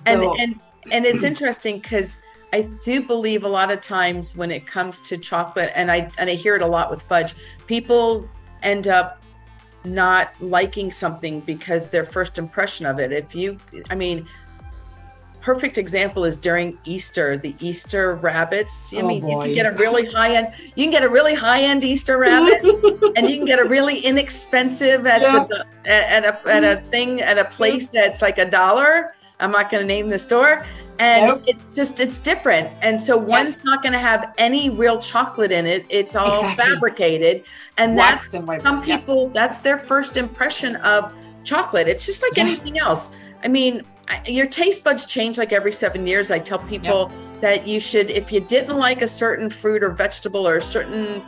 [0.06, 4.50] And so, and and it's interesting because I do believe a lot of times when
[4.50, 7.34] it comes to chocolate, and I and I hear it a lot with fudge,
[7.66, 8.28] people
[8.62, 9.22] end up
[9.84, 13.12] not liking something because their first impression of it.
[13.12, 13.58] If you,
[13.90, 14.26] I mean,
[15.44, 18.94] perfect example is during Easter, the Easter rabbits.
[18.94, 19.44] I oh mean, boy.
[19.44, 22.16] you can get a really high end, you can get a really high end Easter
[22.16, 22.64] rabbit,
[23.16, 25.46] and you can get a really inexpensive at yeah.
[25.46, 29.14] the, at, a at a thing at a place that's like a dollar.
[29.38, 30.64] I'm not going to name the store.
[30.98, 31.42] And nope.
[31.46, 35.66] it's just it's different, and so one's not going to have any real chocolate in
[35.66, 35.84] it.
[35.88, 36.64] It's all exactly.
[36.64, 37.44] fabricated,
[37.78, 39.28] and Wax that's and some people.
[39.30, 41.88] That's their first impression of chocolate.
[41.88, 42.44] It's just like yeah.
[42.44, 43.10] anything else.
[43.42, 43.82] I mean,
[44.26, 46.30] your taste buds change like every seven years.
[46.30, 47.40] I tell people yep.
[47.40, 51.22] that you should, if you didn't like a certain fruit or vegetable or a certain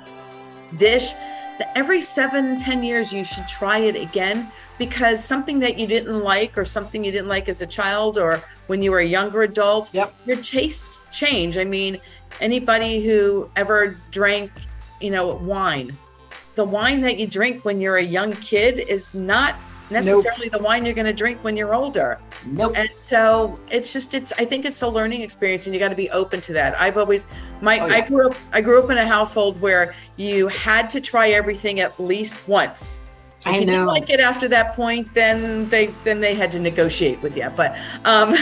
[0.77, 1.13] dish,
[1.59, 6.21] that every seven, ten years you should try it again because something that you didn't
[6.21, 9.43] like or something you didn't like as a child or when you were a younger
[9.43, 10.15] adult, yep.
[10.27, 11.57] your tastes change.
[11.57, 11.99] I mean,
[12.41, 14.51] anybody who ever drank,
[15.01, 15.97] you know, wine,
[16.57, 19.57] the wine that you drink when you're a young kid is not
[19.91, 20.53] necessarily nope.
[20.53, 22.19] the wine you're going to drink when you're older.
[22.47, 22.73] Nope.
[22.77, 25.97] And so it's just it's I think it's a learning experience and you got to
[25.97, 26.79] be open to that.
[26.81, 27.27] I've always
[27.61, 27.95] my oh, yeah.
[27.95, 31.81] I grew up I grew up in a household where you had to try everything
[31.81, 33.01] at least once.
[33.47, 33.73] If I you know.
[33.73, 37.49] didn't like it after that point, then they then they had to negotiate with you.
[37.55, 38.35] But um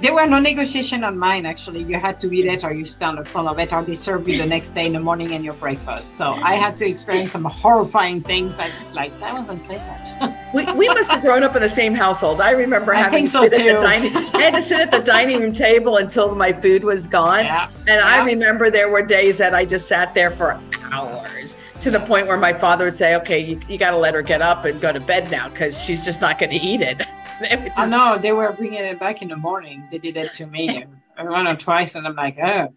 [0.00, 1.82] there were no negotiation on mine actually.
[1.82, 4.38] You had to eat it or you stand full of it or they serve you
[4.38, 6.16] the next day in the morning in your breakfast.
[6.16, 10.14] So I had to experience some horrifying things that's just like that wasn't pleasant.
[10.54, 12.40] we, we must have grown up in the same household.
[12.40, 13.72] I remember I having so too.
[13.72, 17.44] Dining, I had to sit at the dining room table until my food was gone.
[17.44, 17.68] Yeah.
[17.80, 18.02] And yeah.
[18.04, 20.58] I remember there were days that I just sat there for
[20.92, 24.14] hours to the point where my father would say, okay, you, you got to let
[24.14, 26.82] her get up and go to bed now because she's just not going to eat
[26.82, 26.98] it.
[27.40, 27.78] just...
[27.78, 29.82] I know they were bringing it back in the morning.
[29.90, 30.84] They did it to me
[31.18, 32.68] one or twice, and I'm like, oh,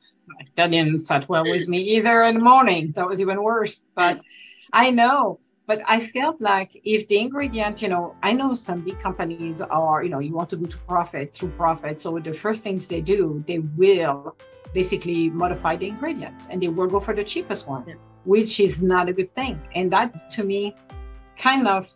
[0.56, 2.94] that didn't sit well with me either in the morning.
[2.96, 3.82] That was even worse.
[3.96, 4.22] But
[4.72, 5.39] I know.
[5.66, 10.04] But I felt like if the ingredient, you know, I know some big companies are,
[10.04, 12.02] you know, you want to go to profit through profit.
[12.02, 14.36] So the first things they do, they will
[14.74, 17.96] basically modify the ingredients and they will go for the cheapest one, yeah.
[18.26, 19.62] which is not a good thing.
[19.76, 20.76] And that to me
[21.38, 21.92] kind of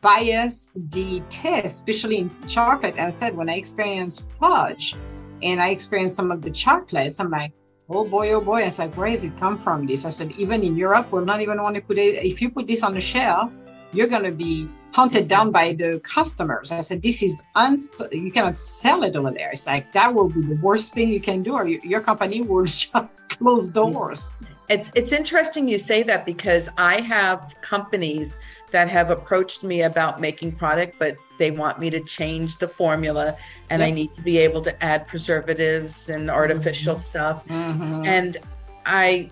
[0.00, 2.94] bias the taste, especially in chocolate.
[2.96, 4.96] And I said, when I experienced fudge
[5.42, 7.52] and I experienced some of the chocolates, I'm like,
[7.88, 8.64] oh boy, oh boy.
[8.64, 9.86] I said, where does it come from?
[9.86, 12.24] This I said, even in Europe, we're not even want to put it.
[12.24, 13.52] If you put this on the shelf,
[13.92, 16.72] you're going to be hunted down by the customers.
[16.72, 18.00] I said, this is uns.
[18.10, 19.50] You cannot sell it over there.
[19.50, 22.64] It's like that will be the worst thing you can do, or your company will
[22.82, 24.32] just close doors.
[24.70, 28.36] It's it's interesting you say that because I have companies
[28.70, 33.36] that have approached me about making product, but they want me to change the formula
[33.70, 37.12] and I need to be able to add preservatives and artificial mm-hmm.
[37.12, 37.46] stuff.
[37.46, 38.06] Mm-hmm.
[38.16, 38.38] And
[38.86, 39.30] I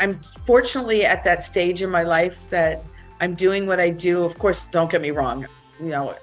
[0.00, 2.84] I'm fortunately at that stage in my life that
[3.24, 4.22] I'm doing what I do.
[4.22, 5.46] Of course, don't get me wrong.
[5.80, 6.14] You know,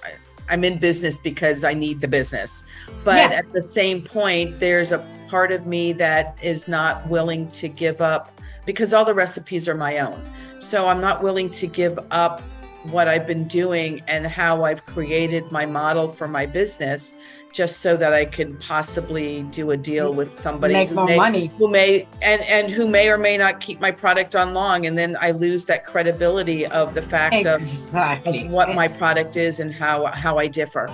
[0.48, 2.64] I, am in business because I need the business.
[3.04, 3.48] But yes.
[3.48, 8.02] at the same point, there's a part of me that is not willing to give
[8.02, 10.22] up because all the recipes are my own.
[10.60, 12.42] So I'm not willing to give up
[12.84, 17.16] what I've been doing and how I've created my model for my business
[17.54, 21.52] just so that I can possibly do a deal with somebody make more may, money
[21.58, 24.98] who may and and who may or may not keep my product on long and
[24.98, 28.40] then I lose that credibility of the fact exactly.
[28.40, 30.90] of, of what my product is and how how I differ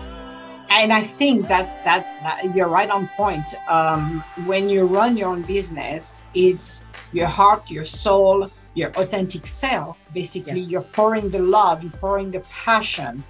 [0.70, 3.54] and I think that's that's that, you're right on point.
[3.70, 6.82] Um, when you run your own business, it's
[7.14, 9.98] your heart, your soul, your authentic self.
[10.14, 10.72] Basically, yes.
[10.72, 13.24] you're pouring the love, you're pouring the passion,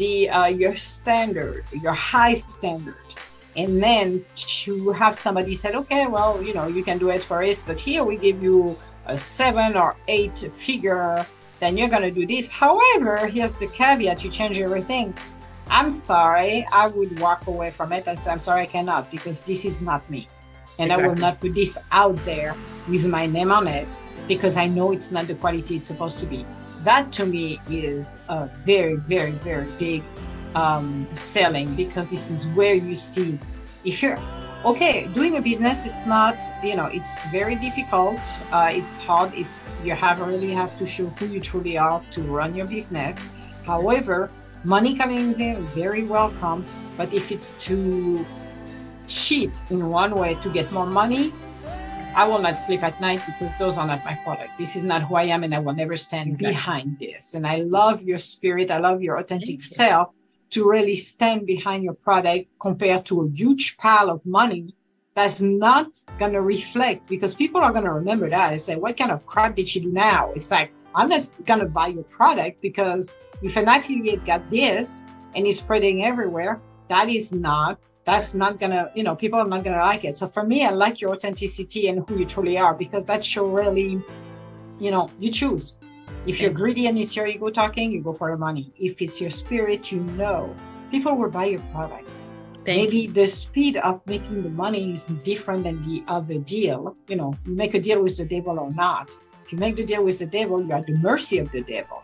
[0.00, 2.96] the uh, your standard, your high standard.
[3.56, 4.24] And then
[4.56, 7.78] to have somebody said, okay, well, you know, you can do it for us, but
[7.78, 11.26] here we give you a seven or eight figure,
[11.58, 12.48] then you're going to do this.
[12.48, 15.12] However, here's the caveat you change everything.
[15.68, 19.44] I'm sorry, I would walk away from it and say, I'm sorry, I cannot because
[19.44, 20.28] this is not me.
[20.78, 21.04] And exactly.
[21.04, 22.54] I will not put this out there
[22.88, 23.88] with my name on it
[24.26, 26.46] because I know it's not the quality it's supposed to be.
[26.84, 30.02] That to me is a very, very, very big
[30.54, 33.38] um, selling because this is where you see
[33.84, 34.18] if you're
[34.64, 38.20] okay doing a business is not you know it's very difficult.
[38.50, 39.32] Uh, it's hard.
[39.34, 43.16] It's you have really have to show who you truly are to run your business.
[43.64, 44.30] However
[44.64, 46.64] money coming in very welcome
[46.98, 48.26] but if it's to
[49.06, 51.32] cheat in one way to get more money
[52.14, 54.58] I will not sleep at night because those are not my product.
[54.58, 56.48] This is not who I am, and I will never stand exactly.
[56.48, 57.34] behind this.
[57.34, 58.70] And I love your spirit.
[58.70, 60.10] I love your authentic self
[60.50, 64.74] to really stand behind your product compared to a huge pile of money
[65.14, 65.86] that's not
[66.18, 69.26] going to reflect because people are going to remember that and say, What kind of
[69.26, 70.32] crap did she do now?
[70.34, 75.02] It's like, I'm not going to buy your product because If an affiliate got this
[75.34, 79.64] and is spreading everywhere, that is not that's not gonna you know people are not
[79.64, 80.16] gonna like it.
[80.18, 83.46] So for me i like your authenticity and who you truly are because that show
[83.46, 84.02] really
[84.78, 85.76] you know you choose.
[86.26, 88.72] If you're greedy and it's your ego talking you go for the money.
[88.78, 90.54] If it's your spirit you know
[90.90, 92.08] people will buy your product.
[92.64, 93.12] Thank maybe you.
[93.12, 96.96] the speed of making the money is different than the other deal.
[97.08, 99.16] You know you make a deal with the devil or not.
[99.44, 102.02] If you make the deal with the devil you're at the mercy of the devil.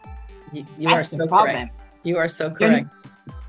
[0.53, 1.75] You, you are so correct.
[2.05, 2.87] you are so correct.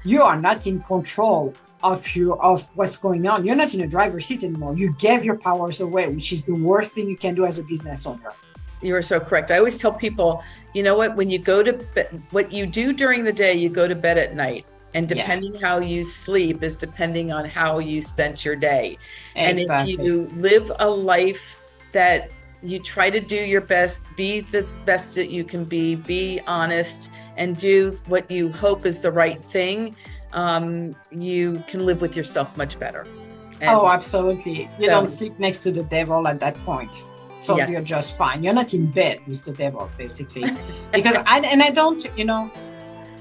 [0.04, 3.45] you are not in control of your of what's going on.
[3.45, 4.75] You're not in a driver's seat anymore.
[4.75, 7.63] You gave your powers away, which is the worst thing you can do as a
[7.63, 8.34] business owner.
[8.82, 9.51] You are so correct.
[9.51, 12.93] I always tell people, you know what, when you go to bed, what you do
[12.93, 14.65] during the day, you go to bed at night.
[14.93, 15.67] And depending yeah.
[15.67, 18.97] how you sleep is depending on how you spent your day.
[19.36, 19.93] Exactly.
[19.93, 21.61] And if you live a life
[21.91, 22.32] that
[22.63, 27.11] you try to do your best, be the best that you can be, be honest,
[27.36, 29.95] and do what you hope is the right thing,
[30.34, 33.05] um, you can live with yourself much better.
[33.61, 34.69] And oh, absolutely.
[34.80, 37.03] You so, don't sleep next to the devil at that point.
[37.34, 37.69] So yes.
[37.69, 38.43] you're just fine.
[38.43, 40.43] You're not in bed with the devil, basically.
[40.91, 42.51] because I, and I don't, you know,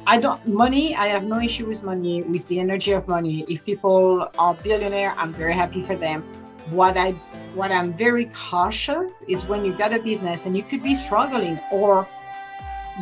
[0.06, 3.44] I don't, money, I have no issue with money, with the energy of money.
[3.48, 6.22] If people are billionaire, I'm very happy for them.
[6.70, 7.12] What I,
[7.54, 11.58] what I'm very cautious is when you've got a business and you could be struggling
[11.70, 12.08] or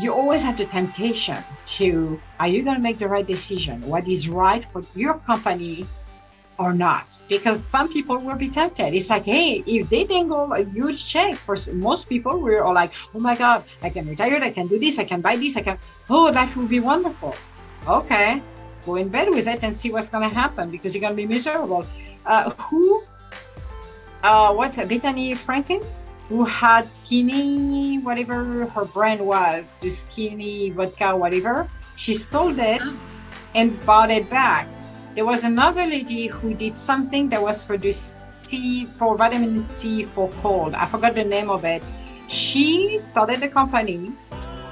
[0.00, 1.36] you always have the temptation
[1.66, 3.80] to are you going to make the right decision?
[3.82, 5.86] What is right for your company
[6.58, 7.18] or not?
[7.28, 8.92] Because some people will be tempted.
[8.94, 11.34] It's like hey if they dangle a huge check.
[11.34, 14.78] For most people we're all like oh my god i can retire i can do
[14.78, 15.78] this i can buy this i can
[16.10, 17.34] oh life will be wonderful.
[17.86, 18.42] Okay
[18.84, 21.16] go in bed with it and see what's going to happen because you're going to
[21.16, 21.86] be miserable.
[22.26, 23.02] Uh, who
[24.22, 25.84] uh, what's Bethenny Frankel
[26.28, 31.68] who had skinny, whatever her brand was, the skinny vodka, whatever.
[31.96, 33.00] She sold it ah.
[33.54, 34.68] and bought it back.
[35.14, 40.04] There was another lady who did something that was for the C, for vitamin C
[40.04, 40.74] for cold.
[40.74, 41.82] I forgot the name of it.
[42.28, 44.12] She started a company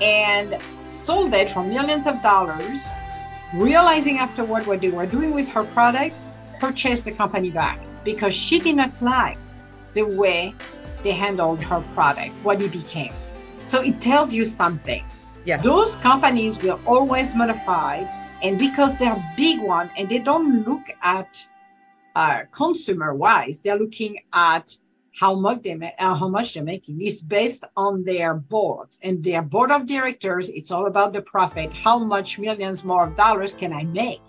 [0.00, 2.82] and sold it for millions of dollars,
[3.54, 6.16] realizing afterward what they were doing with her product,
[6.58, 9.38] purchased the company back because she did not like
[9.94, 10.54] the way
[11.02, 13.12] they handled her product, what it became.
[13.64, 15.04] So it tells you something.
[15.44, 15.62] Yes.
[15.64, 18.04] Those companies will always modify,
[18.42, 21.44] and because they're big one and they don't look at
[22.14, 24.76] uh, consumer wise, they're looking at
[25.18, 27.00] how much they ma- uh, how much they're making.
[27.00, 30.48] It's based on their boards and their board of directors.
[30.50, 31.72] It's all about the profit.
[31.72, 34.20] How much millions more dollars can I make?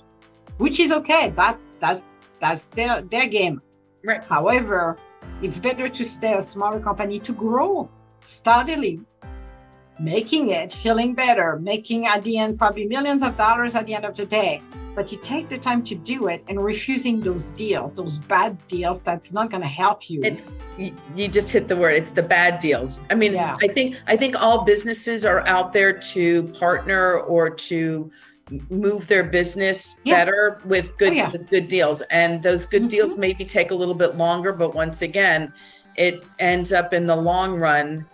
[0.57, 1.31] Which is okay.
[1.35, 2.07] That's that's
[2.39, 3.61] that's their their game.
[4.03, 4.23] Right.
[4.23, 4.97] However,
[5.41, 7.89] it's better to stay a smaller company to grow
[8.21, 9.01] steadily,
[9.99, 14.05] making it, feeling better, making at the end probably millions of dollars at the end
[14.05, 14.61] of the day.
[14.95, 19.01] But you take the time to do it and refusing those deals, those bad deals
[19.01, 20.21] that's not going to help you.
[20.23, 21.95] It's you just hit the word.
[21.95, 23.01] It's the bad deals.
[23.09, 23.57] I mean, yeah.
[23.61, 28.11] I think I think all businesses are out there to partner or to
[28.69, 30.25] move their business yes.
[30.25, 31.29] better with good oh, yeah.
[31.29, 32.89] with good deals and those good mm-hmm.
[32.89, 35.51] deals maybe take a little bit longer but once again
[35.95, 38.05] it ends up in the long run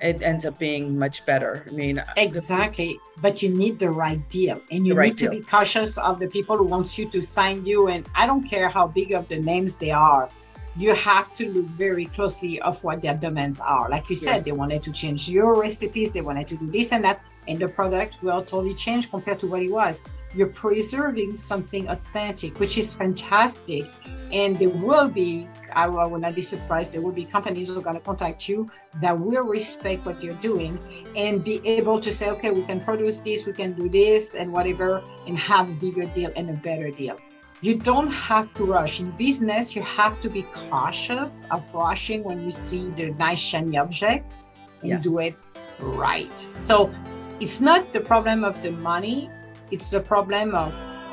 [0.00, 4.60] it ends up being much better i mean exactly but you need the right deal
[4.70, 5.42] and you right need to deals.
[5.42, 8.68] be cautious of the people who wants you to sign you and i don't care
[8.68, 10.30] how big of the names they are
[10.74, 14.42] you have to look very closely of what their demands are like you said yeah.
[14.42, 17.68] they wanted to change your recipes they wanted to do this and that and the
[17.68, 20.02] product will totally change compared to what it was.
[20.34, 23.86] You're preserving something authentic, which is fantastic.
[24.32, 27.82] And there will be, I will not be surprised, there will be companies who are
[27.82, 28.70] going to contact you
[29.00, 30.78] that will respect what you're doing
[31.16, 34.52] and be able to say, okay, we can produce this, we can do this, and
[34.52, 37.16] whatever, and have a bigger deal and a better deal.
[37.62, 39.00] You don't have to rush.
[39.00, 43.78] In business, you have to be cautious of rushing when you see the nice, shiny
[43.78, 44.34] objects
[44.82, 45.02] and yes.
[45.02, 45.34] do it
[45.80, 46.46] right.
[46.54, 46.90] So
[47.38, 49.28] it's not the problem of the money,
[49.70, 50.72] it's the problem of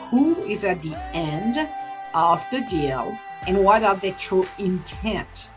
[0.09, 1.67] who is at the end
[2.13, 5.49] of the deal and what are their true intent.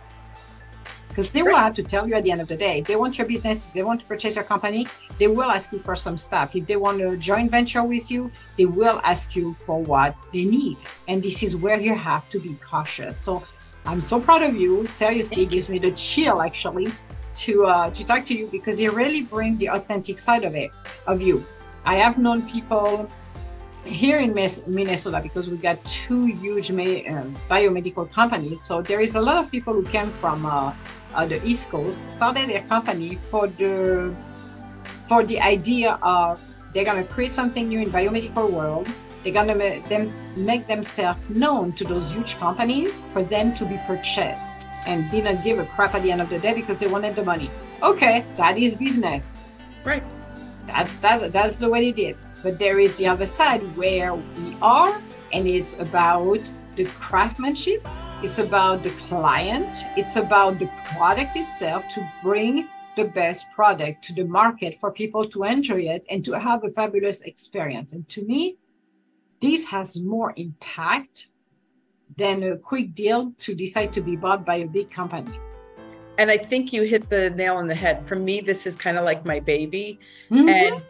[1.09, 2.97] Because they will have to tell you at the end of the day, if they
[2.97, 4.87] want your business, if they want to purchase your company,
[5.19, 6.57] they will ask you for some stuff.
[6.57, 10.45] If they want a joint venture with you, they will ask you for what they
[10.45, 10.79] need.
[11.07, 13.17] And this is where you have to be cautious.
[13.17, 13.45] So
[13.87, 14.85] I'm so proud of you.
[14.87, 16.89] Seriously, it gives me the chill actually
[17.37, 20.71] to uh, to talk to you because you really bring the authentic side of it
[21.07, 21.45] of you.
[21.85, 23.09] I have known people
[23.85, 26.75] here in Minnesota because we got two huge uh,
[27.49, 28.61] biomedical companies.
[28.63, 30.75] So there is a lot of people who came from uh,
[31.15, 34.15] uh, the East Coast, started their company for the
[35.09, 36.43] for the idea of
[36.75, 38.89] they're to create something new in biomedical world.
[39.23, 44.56] They're make, them, make themselves known to those huge companies for them to be purchased
[44.87, 47.25] and didn't give a crap at the end of the day because they wanted the
[47.25, 47.51] money.
[47.83, 49.45] Okay, that is business.
[49.85, 50.03] Right.
[50.67, 52.17] That's that's that's the way they did.
[52.43, 55.01] But there is the other side where we are,
[55.33, 57.87] and it's about the craftsmanship.
[58.23, 59.85] It's about the client.
[59.97, 65.29] It's about the product itself to bring the best product to the market for people
[65.29, 67.93] to enjoy it and to have a fabulous experience.
[67.93, 68.57] And to me,
[69.41, 71.29] this has more impact
[72.17, 75.39] than a quick deal to decide to be bought by a big company.
[76.19, 78.07] And I think you hit the nail on the head.
[78.09, 79.99] For me, this is kind of like my baby.
[80.31, 80.49] Mm-hmm.
[80.49, 80.83] And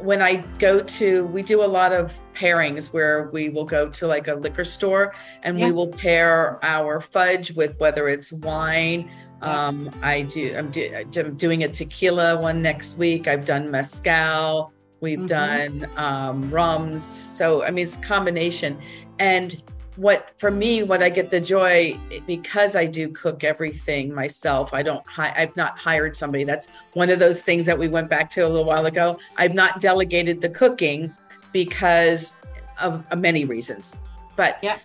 [0.00, 4.06] when I go to, we do a lot of pairings where we will go to
[4.06, 5.14] like a liquor store
[5.44, 5.66] and yeah.
[5.66, 9.08] we will pair our fudge with whether it's wine,
[9.42, 10.56] um, I do.
[10.56, 13.26] I'm, do, I'm, doing a tequila one next week.
[13.26, 14.72] I've done mezcal.
[15.00, 15.26] We've mm-hmm.
[15.26, 17.04] done um, rums.
[17.04, 18.80] So I mean, it's a combination.
[19.18, 19.62] And
[19.96, 24.72] what for me, what I get the joy because I do cook everything myself.
[24.72, 25.04] I don't.
[25.18, 26.44] I've not hired somebody.
[26.44, 29.18] That's one of those things that we went back to a little while ago.
[29.36, 31.14] I've not delegated the cooking
[31.52, 32.34] because
[32.80, 33.94] of, of many reasons.
[34.36, 34.78] But yeah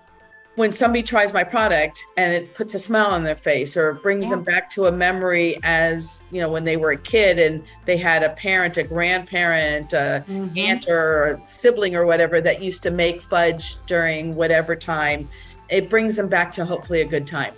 [0.57, 4.25] when somebody tries my product and it puts a smile on their face or brings
[4.25, 4.31] yeah.
[4.31, 7.95] them back to a memory as you know when they were a kid and they
[7.95, 10.57] had a parent a grandparent a mm-hmm.
[10.57, 15.29] aunt or a sibling or whatever that used to make fudge during whatever time
[15.69, 17.53] it brings them back to hopefully a good time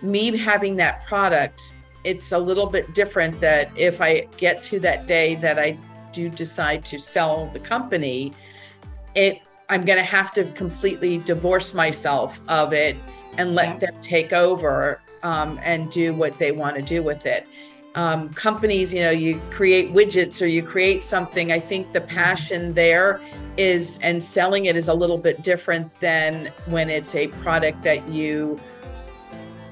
[0.00, 5.06] me having that product it's a little bit different that if i get to that
[5.06, 5.76] day that i
[6.12, 8.32] do decide to sell the company
[9.14, 12.94] it I'm going to have to completely divorce myself of it
[13.38, 13.78] and let yeah.
[13.78, 17.46] them take over um, and do what they want to do with it.
[17.94, 21.52] Um, companies, you know, you create widgets or you create something.
[21.52, 22.16] I think the mm-hmm.
[22.16, 23.18] passion there
[23.56, 28.06] is, and selling it is a little bit different than when it's a product that
[28.08, 28.60] you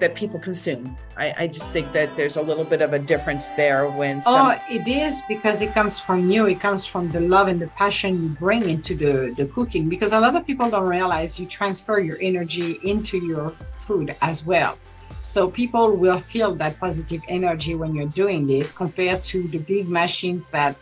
[0.01, 0.97] that people consume.
[1.17, 4.19] I, I, just think that there's a little bit of a difference there when.
[4.19, 4.47] Oh, some...
[4.49, 6.47] Oh, it is because it comes from you.
[6.47, 9.89] It comes from the love and the passion you bring into the, the cooking.
[9.89, 14.45] Because a lot of people don't realize you transfer your energy into your food as
[14.45, 14.79] well.
[15.23, 19.89] So people will feel that positive energy when you're doing this compared to the big
[19.89, 20.77] machines that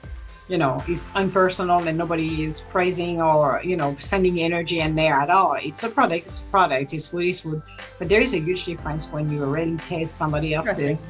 [0.48, 5.14] you know is impersonal and nobody is praising or you know sending energy in there
[5.14, 5.56] at all.
[5.62, 7.62] It's a product it's a product it's food it's food
[7.98, 11.06] but there is a huge difference when you really taste somebody else's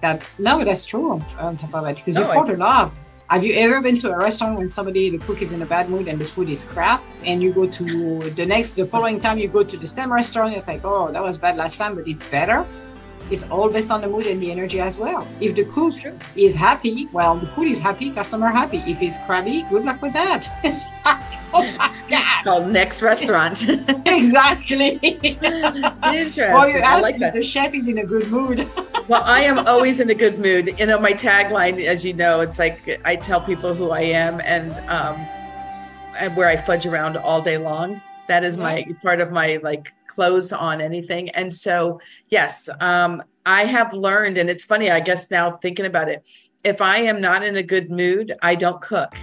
[0.00, 2.92] that no that's true on top of it because no, you pour the love.
[3.28, 5.88] Have you ever been to a restaurant when somebody the cook is in a bad
[5.88, 9.38] mood and the food is crap and you go to the next the following time
[9.38, 12.08] you go to the same restaurant it's like oh that was bad last time but
[12.08, 12.66] it's better
[13.30, 15.26] it's all based on the mood and the energy as well.
[15.40, 16.12] If the cook sure.
[16.34, 18.78] is happy, well, the food is happy, customer happy.
[18.86, 20.48] If it's crabby, good luck with that.
[20.64, 21.22] It's like,
[21.52, 22.44] oh my God.
[22.44, 23.68] Called next restaurant.
[24.06, 24.98] exactly.
[25.02, 26.44] Interesting.
[26.52, 28.68] Or you ask like the chef is in a good mood.
[29.08, 30.78] well, I am always in a good mood.
[30.78, 34.40] You know, my tagline, as you know, it's like I tell people who I am
[34.40, 35.16] and um,
[36.18, 38.00] and where I fudge around all day long.
[38.28, 41.30] That is my part of my like close on anything.
[41.30, 42.00] And so,
[42.30, 46.24] yes, um, I have learned, and it's funny, I guess now thinking about it,
[46.62, 49.14] if I am not in a good mood, I don't cook.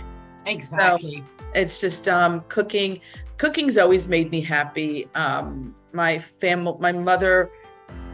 [0.45, 1.23] Exactly.
[1.27, 2.99] So it's just um, cooking.
[3.37, 5.07] Cooking's always made me happy.
[5.13, 7.51] Um, my family, my mother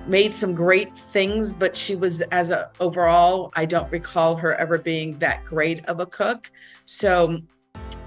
[0.08, 4.78] made some great things, but she was as a overall, I don't recall her ever
[4.78, 6.52] being that great of a cook.
[6.86, 7.42] So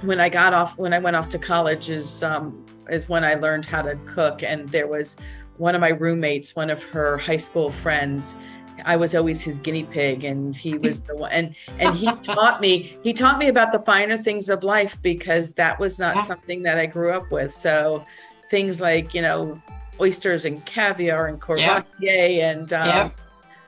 [0.02, 3.34] when I got off, when I went off to college, is um, is when I
[3.34, 4.42] learned how to cook.
[4.42, 5.16] And there was
[5.58, 8.36] one of my roommates, one of her high school friends.
[8.84, 11.32] I was always his guinea pig, and he was the one.
[11.32, 12.96] And and he taught me.
[13.02, 16.78] He taught me about the finer things of life because that was not something that
[16.78, 17.52] I grew up with.
[17.52, 18.04] So
[18.50, 19.60] things like you know
[20.00, 22.50] oysters and caviar and Courvoisier yeah.
[22.50, 23.10] and um, yeah.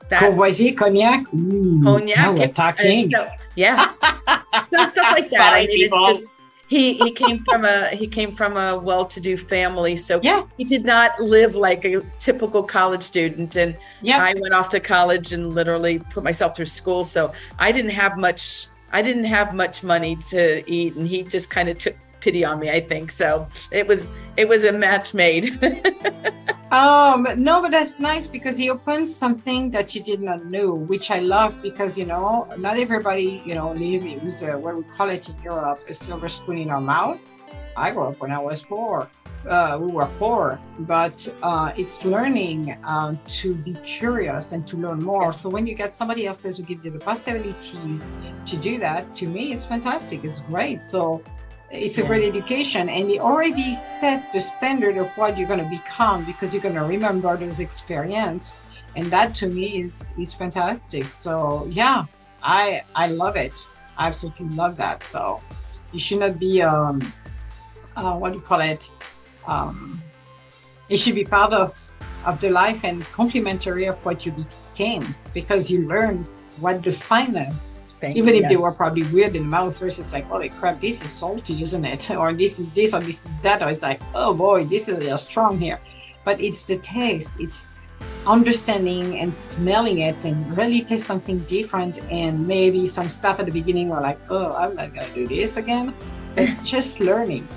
[0.09, 1.33] that Courvoisier cognac.
[1.33, 2.37] Ooh, cognac.
[2.37, 3.11] We're talking.
[3.11, 3.91] So, yeah.
[4.71, 5.37] so stuff like that.
[5.37, 6.05] Sorry, I mean, people.
[6.07, 6.31] it's just
[6.69, 10.43] he he came from a he came from a well-to-do family so yeah.
[10.55, 14.23] he did not live like a typical college student and yeah.
[14.23, 18.17] I went off to college and literally put myself through school so i didn't have
[18.17, 22.45] much i didn't have much money to eat and he just kind of took pity
[22.45, 24.07] on me i think so it was
[24.37, 25.59] it was a match made
[26.71, 31.09] um no but that's nice because he opened something that you did not know which
[31.09, 35.27] i love because you know not everybody you know lives uh, what we call it
[35.27, 37.27] in europe a silver spoon in our mouth
[37.75, 39.09] i grew up when i was poor
[39.47, 45.01] uh, we were poor, but uh, it's learning um, to be curious and to learn
[45.01, 45.31] more.
[45.31, 48.09] So when you get somebody else who gives you the possibilities
[48.45, 50.23] to do that, to me, it's fantastic.
[50.23, 50.83] It's great.
[50.83, 51.23] So
[51.71, 52.07] it's a yeah.
[52.07, 56.53] great education, and it already set the standard of what you're going to become because
[56.53, 58.55] you're going to remember those experience,
[58.95, 61.05] and that to me is is fantastic.
[61.05, 62.05] So yeah,
[62.41, 63.53] I I love it.
[63.97, 65.03] I absolutely love that.
[65.03, 65.41] So
[65.91, 67.01] you should not be um
[67.95, 68.89] uh, what do you call it
[69.47, 69.99] um,
[70.89, 71.77] it should be part of
[72.25, 75.03] of the life and complementary of what you became
[75.33, 76.25] because you learn
[76.59, 77.68] what the finest
[77.99, 78.51] Thank even you, if yes.
[78.51, 82.09] they were probably weird in mouth versus like holy crap this is salty isn't it?
[82.21, 84.99] Or this is this or this is that or it's like oh boy this is
[84.99, 85.79] real strong here.
[86.23, 87.65] But it's the taste it's
[88.25, 93.51] understanding and smelling it and really taste something different and maybe some stuff at the
[93.51, 95.93] beginning were like oh i'm not gonna do this again.
[96.35, 97.47] But just learning.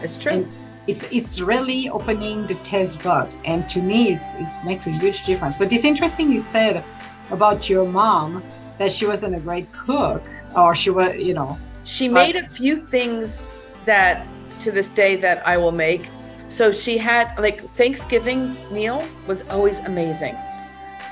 [0.00, 0.32] It's true.
[0.32, 0.48] And,
[0.86, 5.26] it's it's really opening the taste bud and to me it's it makes a huge
[5.26, 5.58] difference.
[5.58, 6.84] But it's interesting you said
[7.30, 8.42] about your mom
[8.78, 10.22] that she wasn't a great cook
[10.56, 11.58] or she was you know.
[11.84, 13.50] She made a few things
[13.84, 14.26] that
[14.60, 16.08] to this day that i will make.
[16.48, 20.36] So she had like thanksgiving meal was always amazing.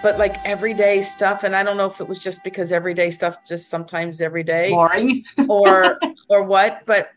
[0.03, 3.37] But like everyday stuff and i don't know if it was just because everyday stuff
[3.47, 4.71] just sometimes every day.
[4.71, 5.25] Boring.
[5.49, 5.99] Or
[6.29, 7.11] or what but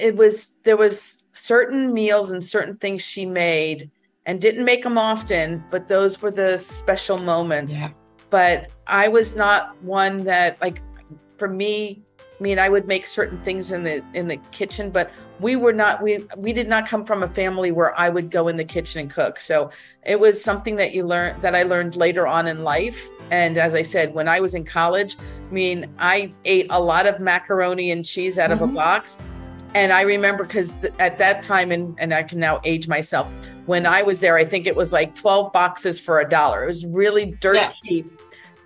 [0.00, 3.90] it was there was certain meals and certain things she made
[4.26, 7.80] and didn't make them often, but those were the special moments.
[7.80, 7.90] Yeah.
[8.36, 10.82] But I was not one that like
[11.38, 15.10] for me, I mean, I would make certain things in the in the kitchen, but
[15.40, 18.48] we were not we we did not come from a family where I would go
[18.48, 19.40] in the kitchen and cook.
[19.40, 19.70] So
[20.04, 23.00] it was something that you learn that I learned later on in life.
[23.30, 27.06] And as I said, when I was in college, I mean, I ate a lot
[27.06, 28.52] of macaroni and cheese out mm-hmm.
[28.52, 28.76] of a mm-hmm.
[28.76, 29.16] box
[29.76, 33.28] and I remember because at that time, and, and I can now age myself,
[33.66, 36.64] when I was there, I think it was like 12 boxes for a dollar.
[36.64, 37.72] It was really dirt yeah.
[37.84, 38.10] cheap.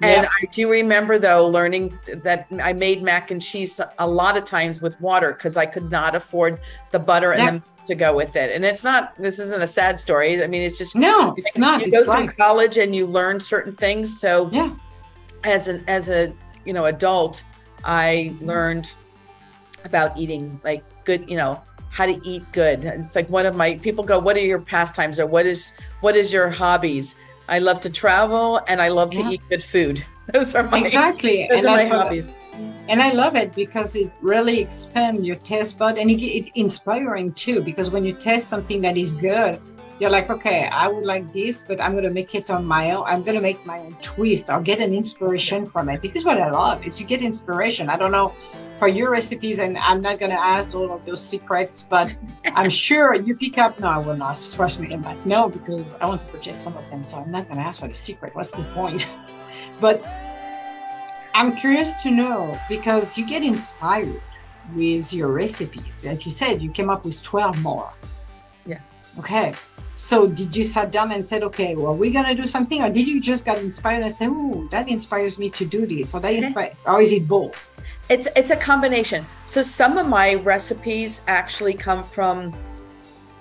[0.03, 4.45] And I do remember though learning that I made mac and cheese a lot of
[4.45, 6.59] times with water because I could not afford
[6.91, 8.51] the butter and the to go with it.
[8.55, 10.43] And it's not this isn't a sad story.
[10.43, 11.81] I mean, it's just no, it's not.
[11.87, 14.19] You it's go through college and you learn certain things.
[14.19, 14.75] So yeah,
[15.45, 16.33] as an as a
[16.65, 17.43] you know adult,
[17.85, 18.91] I learned
[19.85, 22.85] about eating like good, you know, how to eat good.
[22.85, 26.17] It's like one of my people go, "What are your pastimes?" or "What is what
[26.17, 27.17] is your hobbies?"
[27.51, 30.07] I love to travel and I love to eat good food.
[30.33, 32.25] Those are my exactly, and are my hobbies.
[32.89, 37.33] and I love it because it really expands your taste bud, and it, it's inspiring
[37.33, 37.61] too.
[37.61, 39.61] Because when you taste something that is good,
[39.99, 43.03] you're like, okay, I would like this, but I'm gonna make it on my own.
[43.09, 46.01] I'm gonna make my own twist or get an inspiration from it.
[46.01, 46.87] This is what I love.
[46.87, 47.91] Is you get inspiration.
[47.91, 48.33] I don't know
[48.81, 52.17] for your recipes, and I'm not going to ask all of those secrets, but
[52.47, 53.79] I'm sure you pick up.
[53.79, 54.41] No, I will not.
[54.53, 54.93] Trust me.
[54.93, 57.61] I'm like, no, because I want to purchase some of them, so I'm not going
[57.61, 58.35] to ask for the secret.
[58.35, 59.07] What's the point?
[59.81, 60.03] but
[61.35, 64.23] I'm curious to know because you get inspired
[64.75, 66.07] with your recipes.
[66.07, 67.93] Like you said, you came up with 12 more.
[68.65, 68.95] Yes.
[69.19, 69.53] Okay.
[69.95, 73.07] So did you sat down and said, okay, well, we're gonna do something, or did
[73.07, 76.33] you just got inspired and say, oh, that inspires me to do this, or that
[76.33, 77.67] inspires, or is it both?
[78.11, 79.25] It's it's a combination.
[79.47, 82.53] So some of my recipes actually come from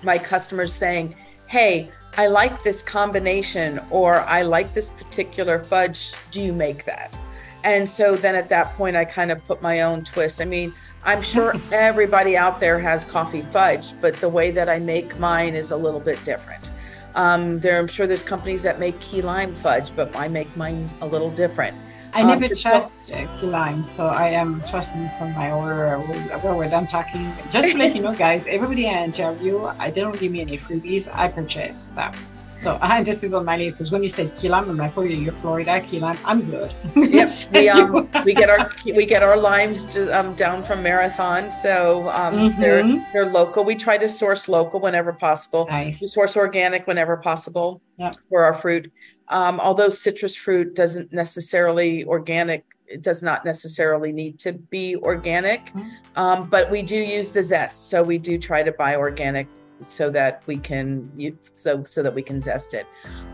[0.04, 1.16] my customers saying,
[1.48, 6.14] "Hey, I like this combination or I like this particular fudge.
[6.30, 7.18] Do you make that?"
[7.64, 10.40] And so then at that point I kind of put my own twist.
[10.40, 11.72] I mean, I'm sure nice.
[11.72, 15.76] everybody out there has coffee fudge, but the way that I make mine is a
[15.76, 16.70] little bit different.
[17.16, 20.88] Um, there, I'm sure there's companies that make key lime fudge, but I make mine
[21.00, 21.76] a little different.
[22.12, 26.54] I never um, trust uh, key lime, so I am trusting some my order where
[26.54, 27.32] we're done talking.
[27.50, 31.08] Just to let you know, guys, everybody I interview, I don't give me any freebies.
[31.14, 32.22] I purchase stuff.
[32.60, 34.96] So I this is on my list because when you said key lime, I'm like,
[34.96, 36.18] oh, you're Florida key lime.
[36.24, 36.72] I'm good.
[36.96, 41.50] yep, we um we get our we get our limes to, um, down from Marathon,
[41.50, 42.60] so um mm-hmm.
[42.60, 43.64] they're they're local.
[43.64, 45.66] We try to source local whenever possible.
[45.70, 46.02] Nice.
[46.02, 47.80] We source organic whenever possible.
[47.98, 48.12] Yeah.
[48.28, 48.90] For our fruit.
[49.30, 55.66] Um, although citrus fruit doesn't necessarily organic, it does not necessarily need to be organic,
[55.66, 55.88] mm-hmm.
[56.16, 57.88] um, but we do use the zest.
[57.88, 59.46] So we do try to buy organic
[59.82, 61.10] so that we can
[61.54, 62.86] so so that we can zest it.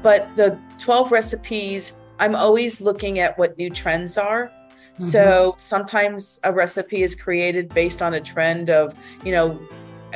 [0.02, 4.46] But the 12 recipes, I'm always looking at what new trends are.
[4.46, 5.04] Mm-hmm.
[5.04, 8.94] So sometimes a recipe is created based on a trend of,
[9.24, 9.58] you know,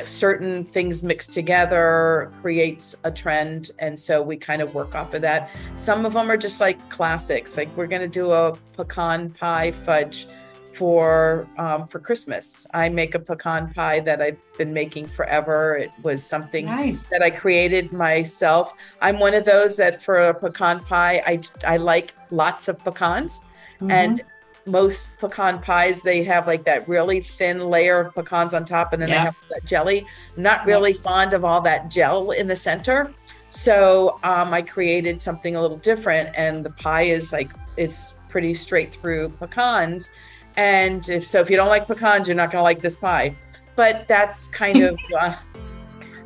[0.04, 5.22] certain things mixed together creates a trend and so we kind of work off of
[5.22, 9.30] that some of them are just like classics like we're going to do a pecan
[9.30, 10.26] pie fudge
[10.74, 12.66] for um, for Christmas.
[12.72, 15.76] I make a pecan pie that I've been making forever.
[15.76, 17.10] It was something Nice.
[17.10, 18.72] that I created myself.
[19.02, 23.40] I'm one of those that for a pecan pie, I I like lots of pecans,
[23.82, 23.90] Mhm.
[23.92, 24.22] and
[24.70, 29.02] most pecan pies they have like that really thin layer of pecans on top, and
[29.02, 30.06] then they have that jelly.
[30.36, 33.12] I'm not really fond of all that gel in the center,
[33.48, 38.54] so um, I created something a little different, and the pie is like it's pretty
[38.54, 40.12] straight through pecans.
[40.56, 43.34] And if so, if you don't like pecans, you're not going to like this pie.
[43.76, 45.36] But that's kind of uh,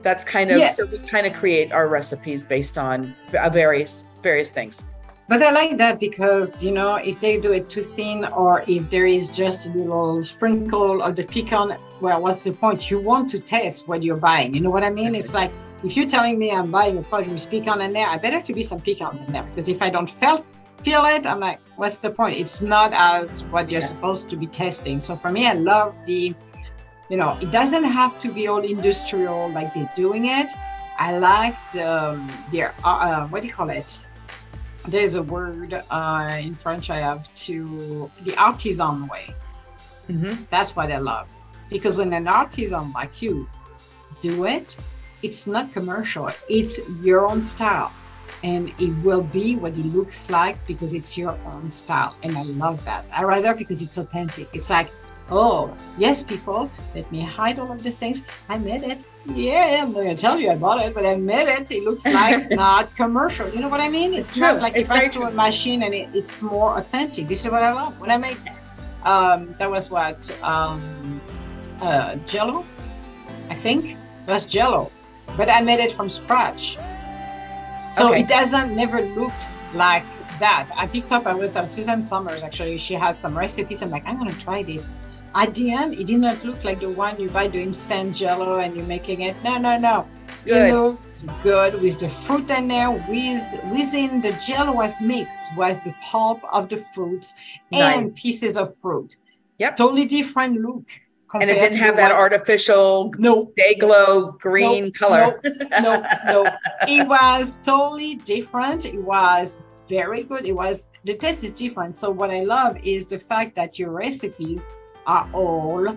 [0.03, 0.70] that's kind of Yeah.
[0.70, 4.86] so we kind of create our recipes based on uh, various various things.
[5.27, 8.91] But I like that because, you know, if they do it too thin or if
[8.91, 12.91] there is just a little sprinkle of the pecan, well, what's the point?
[12.91, 14.55] You want to taste what you're buying.
[14.55, 15.14] You know what I mean?
[15.14, 15.51] It's like
[15.83, 18.53] if you're telling me I'm buying a fudge with pecan in there, I better to
[18.53, 20.45] be some pecans in there because if I don't feel
[20.83, 22.39] feel it, I'm like, what's the point?
[22.39, 23.89] It's not as what you're Yes.
[23.89, 25.01] supposed to be testing.
[25.01, 26.35] So for me, I love the,
[27.09, 30.53] you know, it doesn't have to be all industrial like they're doing it.
[30.99, 34.01] I like the um, their uh, uh, what do you call it?
[34.87, 39.35] There's a word uh, in French I have to the artisan way.
[40.09, 40.45] Mm-hmm.
[40.51, 41.32] That's what I love
[41.70, 43.49] because when an artisan like you
[44.20, 44.76] do it,
[45.22, 46.30] it's not commercial.
[46.49, 47.93] It's your own style,
[48.43, 52.43] and it will be what it looks like because it's your own style, and I
[52.43, 53.07] love that.
[53.12, 54.49] I rather because it's authentic.
[54.53, 54.91] It's like,
[55.30, 58.22] oh yes, people, let me hide all of the things.
[58.49, 58.99] I made it.
[59.27, 61.70] Yeah, I'm not gonna tell you I bought it, but I made it.
[61.70, 63.49] It looks like not commercial.
[63.49, 64.12] You know what I mean?
[64.14, 64.61] It's, It's not true.
[64.61, 67.27] like It's if I do a machine and it, it's more authentic.
[67.29, 68.39] This is what I love when I make.
[69.05, 71.20] Um, that was what um,
[71.81, 72.64] uh, Jello,
[73.51, 73.97] I think.
[74.27, 74.91] That's Jello,
[75.37, 76.77] but I made it from scratch.
[77.91, 78.20] So Okay.
[78.20, 80.05] it doesn't never looked like
[80.39, 80.68] that.
[80.77, 81.27] I picked up.
[81.27, 82.77] I was uh, Suzanne Somers actually.
[82.77, 83.83] She had some recipes.
[83.83, 84.87] I'm like, I'm gonna try this.
[85.35, 88.59] At the end, it did not look like the one you buy the instant Jello
[88.61, 89.35] and you're making it.
[89.43, 90.07] No, no, no.
[90.45, 90.68] Good.
[90.70, 92.91] It looks good with the fruit in there.
[92.91, 97.35] With within the Jello I've mixed was the pulp of the fruits
[97.72, 99.16] and pieces of fruit.
[99.59, 99.76] Yep.
[99.76, 100.85] Totally different look.
[101.35, 105.41] And it didn't have that one- artificial No, day glow green Nope, color.
[105.82, 106.47] no, no.
[106.89, 108.85] It was totally different.
[108.87, 110.47] It was very good.
[110.47, 111.97] It was the taste is different.
[111.97, 114.64] So what I love is the fact that your recipes
[115.07, 115.97] are all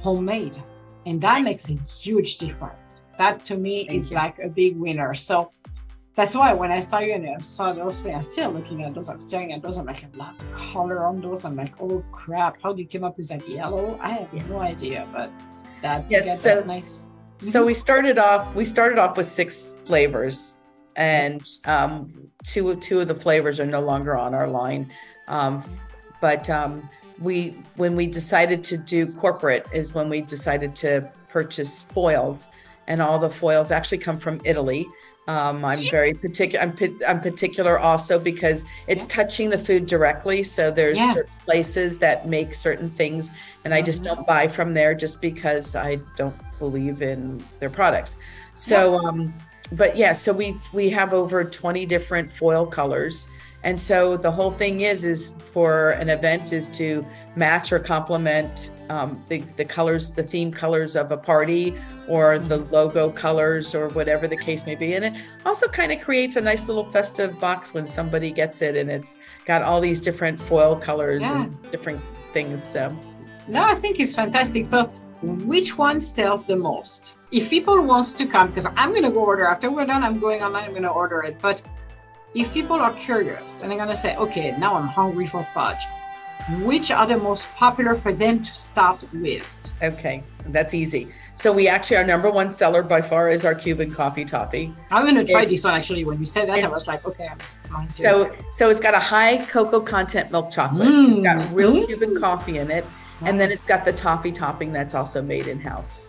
[0.00, 0.62] homemade,
[1.06, 3.02] and that makes a huge difference.
[3.18, 4.16] That to me Thank is you.
[4.16, 5.14] like a big winner.
[5.14, 5.50] So
[6.14, 8.94] that's why when I saw you and I saw those things, I'm still looking at
[8.94, 9.08] those.
[9.08, 9.78] I'm staring at those.
[9.78, 11.44] I'm like, a lot of color on those.
[11.44, 12.56] I'm like, oh crap!
[12.62, 13.98] How do you come up with that yellow?
[14.00, 15.30] I have no idea, but
[15.82, 17.08] that Yes, so- nice.
[17.38, 18.54] So we started off.
[18.54, 20.60] We started off with six flavors,
[20.96, 22.12] and um,
[22.44, 24.90] two two of the flavors are no longer on our line.
[25.28, 25.62] Um,
[26.20, 31.82] but um, we, when we decided to do corporate, is when we decided to purchase
[31.82, 32.48] foils,
[32.86, 34.86] and all the foils actually come from Italy.
[35.26, 36.62] Um, I'm very particular.
[36.62, 36.74] I'm,
[37.08, 39.22] I'm particular also because it's Yeah.
[39.24, 40.42] touching the food directly.
[40.42, 41.14] So there's Yes.
[41.14, 43.30] certain places that make certain things,
[43.64, 48.18] and I just don't buy from there just because I don't believe in their products.
[48.54, 49.32] So, um,
[49.72, 53.26] but yeah, so we we have over 20 different foil colors,
[53.64, 57.04] and so the whole thing is is for an event is to
[57.34, 61.74] match or complement um, the the colors, the theme colors of a party,
[62.06, 65.14] or the logo colors, or whatever the case may be, and it
[65.46, 69.18] also kind of creates a nice little festive box when somebody gets it, and it's
[69.46, 72.00] got all these different foil colors and different
[72.32, 72.62] things.
[72.62, 72.94] So.
[73.48, 74.66] No, I think it's fantastic.
[74.66, 74.86] So,
[75.22, 77.14] which one sells the most?
[77.30, 80.42] If people wants to come, because I'm gonna go order after we're done, I'm going
[80.42, 81.38] online, I'm gonna order it.
[81.40, 81.62] But
[82.34, 85.84] if people are curious and they're gonna say, okay, now I'm hungry for fudge,
[86.62, 89.72] which are the most popular for them to start with?
[89.82, 91.08] Okay, that's easy.
[91.36, 94.72] So we actually our number one seller by far is our Cuban coffee toffee.
[94.90, 96.04] I'm gonna try It's- this one actually.
[96.04, 98.04] When you said that, I was like, okay, it's mine too.
[98.04, 100.88] So so it's got a high cocoa content milk chocolate.
[100.88, 101.86] Mm, It's got real mm.
[101.86, 102.84] Cuban coffee in it,
[103.22, 106.00] and then it's got the toffee topping that's also made in house.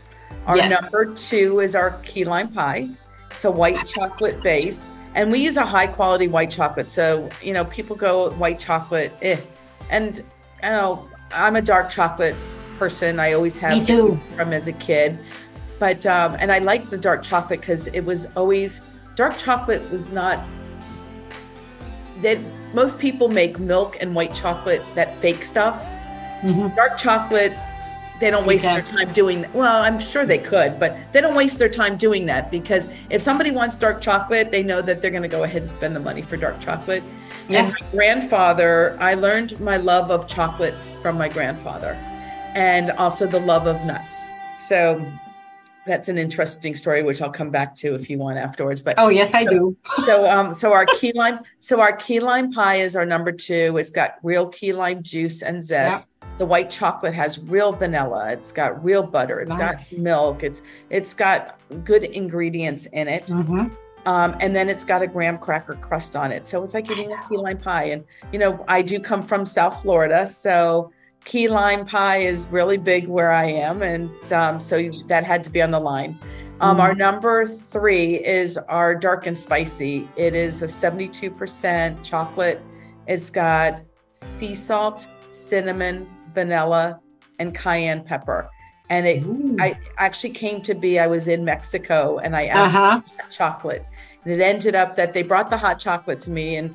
[0.48, 0.82] Our Yes.
[0.82, 2.90] number two is our key lime pie.
[3.32, 4.86] It's a white chocolate base,
[5.16, 6.88] and we use a high quality white chocolate.
[6.90, 9.40] So you know people go white chocolate, eh,
[9.90, 10.24] and you
[10.70, 12.36] know I'm a dark chocolate
[12.78, 13.20] person.
[13.20, 14.20] I always have Me too.
[14.36, 15.18] from as a kid.
[15.80, 18.82] But um, and I liked the dark chocolate because it was always
[19.16, 20.46] dark chocolate was not
[22.22, 22.38] that
[22.74, 25.82] most people make milk and white chocolate that fake stuff.
[26.44, 26.76] Mhm.
[26.76, 27.54] Dark chocolate
[28.20, 29.54] they don't waste their time doing that.
[29.54, 33.22] Well, I'm sure they could, but they don't waste their time doing that because if
[33.22, 36.00] somebody wants dark chocolate, they know that they're going to go ahead and spend the
[36.00, 37.04] money for dark chocolate.
[37.50, 37.66] Yeah.
[37.66, 41.94] And my grandfather, I learned my love of chocolate from my grandfather
[42.56, 44.26] and also the love of nuts.
[44.60, 45.06] So
[45.86, 48.82] that's an interesting story, which I'll come back to if you want afterwards.
[48.82, 49.78] But oh yes, I so, do.
[50.04, 53.78] so um, so our key lime, so our key lime pie is our number two.
[53.78, 56.10] It's got real key lime juice and zest.
[56.38, 58.32] The white chocolate has real vanilla.
[58.32, 59.40] It's got real butter.
[59.40, 59.94] It's nice.
[59.94, 60.44] got milk.
[60.44, 63.28] It's it's got good ingredients in it.
[63.28, 63.68] Mm-hmm.
[64.06, 66.48] Um, and then it's got a graham cracker crust on it.
[66.48, 67.86] So it's like eating a key lime pie.
[67.86, 70.92] And you know, I do come from South Florida, so
[71.26, 74.78] key lime pie is really big where I am, and um, so
[75.08, 76.18] that had to be on the line.
[76.62, 80.08] Um, mm Our number three is our dark and spicy.
[80.16, 82.62] It is a 72% chocolate.
[83.08, 83.82] It's got
[84.12, 87.00] sea salt, cinnamon, vanilla,
[87.40, 88.50] and cayenne pepper.
[88.90, 89.58] And it, Ooh.
[89.60, 93.02] I actually came to be, I was in Mexico and I asked uh-huh.
[93.02, 93.86] for chocolate.
[94.24, 96.58] And it ended up that they brought the hot chocolate to me.
[96.58, 96.74] And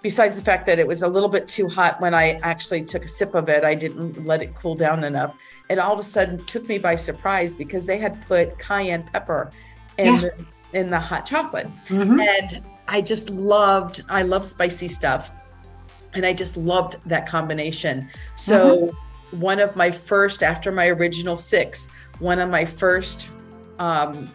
[0.00, 3.04] besides the fact that it was a little bit too hot when I actually took
[3.04, 5.34] a sip of it, I didn't let it cool down enough.
[5.68, 9.50] It all of a sudden took me by surprise because they had put cayenne pepper
[9.98, 10.20] in, yeah.
[10.20, 10.46] the,
[10.78, 11.68] in the hot chocolate.
[11.88, 12.20] Mm-hmm.
[12.20, 15.30] And I just loved, I love spicy stuff
[16.14, 18.08] and I just loved that combination.
[18.36, 19.40] So mm-hmm.
[19.40, 21.88] one of my first, after my original six,
[22.18, 23.28] one of my first
[23.78, 24.30] um,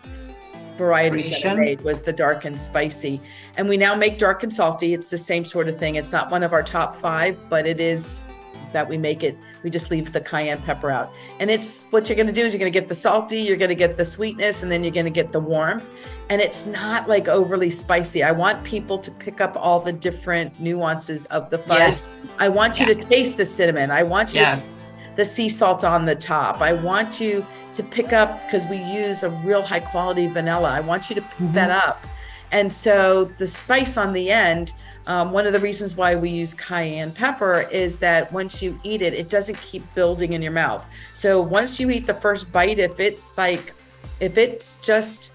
[0.77, 3.21] varieties that I made was the dark and spicy.
[3.57, 4.93] And we now make dark and salty.
[4.93, 5.95] It's the same sort of thing.
[5.95, 8.27] It's not one of our top five, but it is
[8.73, 9.37] that we make it.
[9.63, 11.11] We just leave the cayenne pepper out.
[11.39, 13.57] And it's what you're going to do is you're going to get the salty, you're
[13.57, 15.89] going to get the sweetness, and then you're going to get the warmth
[16.29, 18.23] and it's not like overly spicy.
[18.23, 21.79] I want people to pick up all the different nuances of the fudge.
[21.79, 22.21] Yes.
[22.37, 22.93] I want you yeah.
[22.95, 23.91] to taste the cinnamon.
[23.91, 24.83] I want you yes.
[24.83, 26.61] to the sea salt on the top.
[26.61, 27.45] I want you
[27.75, 30.69] to pick up because we use a real high quality vanilla.
[30.69, 31.53] I want you to pick mm-hmm.
[31.53, 32.05] that up.
[32.51, 34.73] And so the spice on the end,
[35.07, 39.01] um, one of the reasons why we use cayenne pepper is that once you eat
[39.01, 40.85] it, it doesn't keep building in your mouth.
[41.13, 43.73] So once you eat the first bite, if it's like,
[44.19, 45.33] if it's just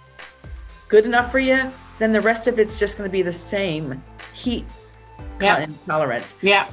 [0.88, 4.02] good enough for you, then the rest of it's just going to be the same
[4.34, 4.66] heat
[5.40, 5.66] yeah.
[5.86, 6.36] tolerance.
[6.42, 6.70] Yeah.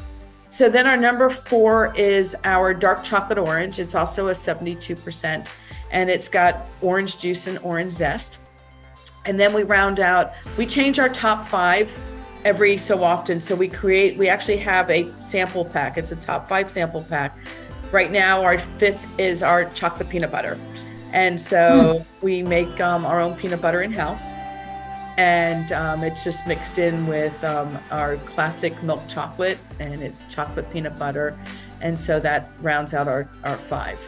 [0.49, 3.79] So then our number four is our dark chocolate orange.
[3.79, 5.53] It's also a 72%,
[5.91, 8.41] and it's got orange juice and orange zest.
[9.25, 11.89] And then we round out, we change our top five
[12.45, 13.41] every so often.
[13.41, 15.97] So we create, we actually have a sample pack.
[15.97, 17.37] It's a top five sample pack.
[17.91, 20.57] Right now, our fifth is our chocolate peanut butter.
[21.11, 22.25] And so hmm.
[22.25, 24.31] we make um, our own peanut butter in house.
[25.17, 30.69] And um, it's just mixed in with um, our classic milk chocolate and it's chocolate
[30.71, 31.37] peanut butter.
[31.81, 33.99] And so that rounds out our, our five.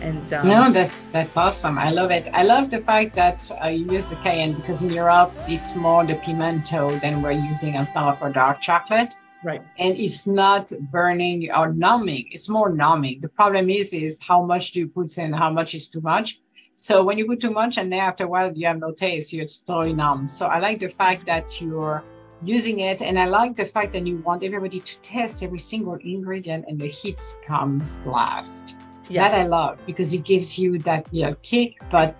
[0.00, 1.78] And um, no, that's that's awesome.
[1.78, 2.28] I love it.
[2.32, 6.04] I love the fact that uh, you use the cayenne because in Europe it's more
[6.04, 9.14] the pimento than we're using on some of our dark chocolate.
[9.44, 9.62] Right.
[9.78, 12.28] And it's not burning or numbing.
[12.30, 13.20] It's more numbing.
[13.20, 16.40] The problem is, is how much do you put in, how much is too much.
[16.76, 19.32] So when you put too much and then after a while you have no taste,
[19.32, 20.28] you're totally numb.
[20.28, 22.02] So I like the fact that you're
[22.42, 23.02] using it.
[23.02, 26.80] And I like the fact that you want everybody to test every single ingredient and
[26.80, 28.76] the heat comes last.
[29.12, 29.32] Yes.
[29.32, 32.16] That I love because it gives you that you know, kick, but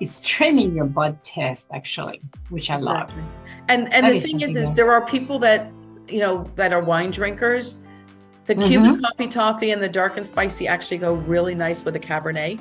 [0.00, 3.12] it's training your bud test actually, which I love.
[3.68, 5.70] And and that the is thing is, is there are people that
[6.08, 7.80] you know that are wine drinkers.
[8.46, 9.04] The Cuban mm-hmm.
[9.04, 12.58] coffee toffee and the dark and spicy actually go really nice with a Cabernet.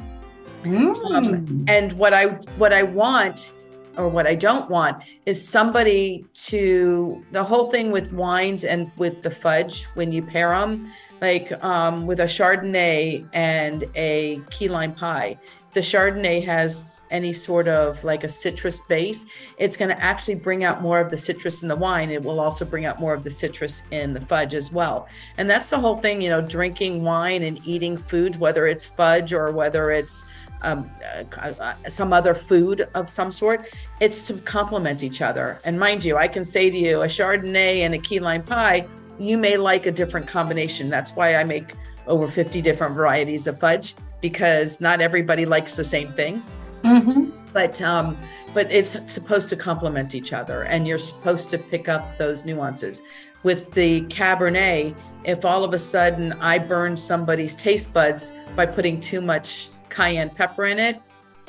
[0.63, 0.95] Mm.
[1.11, 2.25] Um, and what I
[2.57, 3.53] what I want
[3.97, 9.23] or what I don't want is somebody to the whole thing with wines and with
[9.23, 10.91] the fudge when you pair them,
[11.21, 15.37] like um, with a Chardonnay and a key lime pie.
[15.73, 19.25] The Chardonnay has any sort of like a citrus base,
[19.57, 22.09] it's going to actually bring out more of the citrus in the wine.
[22.09, 25.07] It will also bring out more of the citrus in the fudge as well.
[25.37, 29.33] And that's the whole thing, you know, drinking wine and eating foods, whether it's fudge
[29.33, 30.25] or whether it's
[30.61, 30.89] um,
[31.37, 33.69] uh, uh, some other food of some sort.
[33.99, 35.59] It's to complement each other.
[35.63, 38.87] And mind you, I can say to you, a Chardonnay and a key lime pie,
[39.19, 40.89] you may like a different combination.
[40.89, 41.73] That's why I make
[42.07, 46.43] over 50 different varieties of fudge because not everybody likes the same thing.
[46.83, 47.29] Mm-hmm.
[47.53, 48.17] But um,
[48.53, 53.01] but it's supposed to complement each other, and you're supposed to pick up those nuances.
[53.43, 58.99] With the Cabernet, if all of a sudden I burn somebody's taste buds by putting
[58.99, 61.01] too much cayenne pepper in it,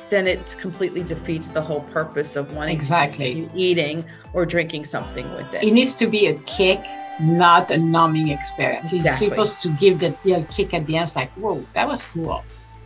[0.09, 4.03] then it completely defeats the whole purpose of wanting exactly eating
[4.33, 5.63] or drinking something with it.
[5.63, 6.83] It needs to be a kick,
[7.19, 8.93] not a numbing experience.
[8.93, 9.27] Exactly.
[9.27, 11.03] It's supposed to give the, the kick at the end.
[11.03, 12.43] It's like, whoa, that was cool.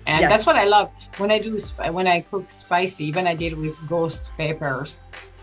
[0.08, 0.30] and yes.
[0.30, 1.58] that's what I love when I do
[1.92, 3.06] when I cook spicy.
[3.06, 5.00] Even I did with ghost peppers.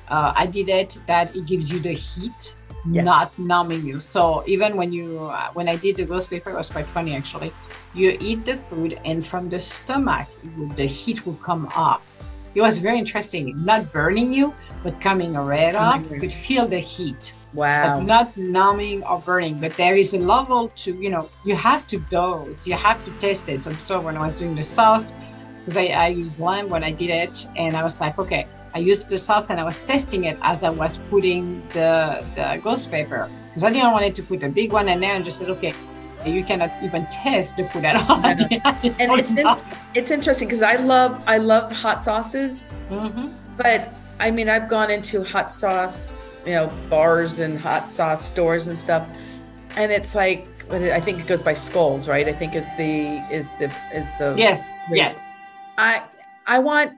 [0.09, 2.55] Uh, I did it that it gives you the heat,
[2.89, 3.05] yes.
[3.05, 3.99] not numbing you.
[4.01, 7.15] So even when you uh, when I did the ghost pepper, it was quite funny
[7.15, 7.53] actually.
[7.95, 10.29] You eat the food, and from the stomach,
[10.77, 12.03] the heat will come up.
[12.55, 16.03] It was very interesting, not burning you, but coming right up.
[16.11, 17.35] You could feel the heat.
[17.55, 17.99] Wow.
[17.99, 21.87] But not numbing or burning, but there is a level to, you know, you have
[21.89, 23.63] to dose, you have to test it.
[23.63, 25.15] So, so when I was doing the sauce,
[25.59, 28.79] because I, I used lime when I did it, and I was like, okay, I
[28.79, 32.91] used the sauce and I was testing it as I was putting the, the ghost
[32.91, 35.39] pepper because I didn't want it to put a big one in there and just
[35.39, 35.75] said, okay,
[36.31, 38.25] you cannot even test the food at all.
[38.25, 38.43] and
[38.83, 39.47] it's in,
[39.95, 43.29] it's interesting because I love I love hot sauces, mm-hmm.
[43.57, 43.89] but
[44.21, 48.79] I mean I've gone into hot sauce you know bars and hot sauce stores and
[48.79, 49.09] stuff.
[49.77, 52.27] And it's like i think it goes by skulls right?
[52.27, 55.33] I think is the is the is the yes yes.
[55.77, 56.03] I
[56.47, 56.93] i want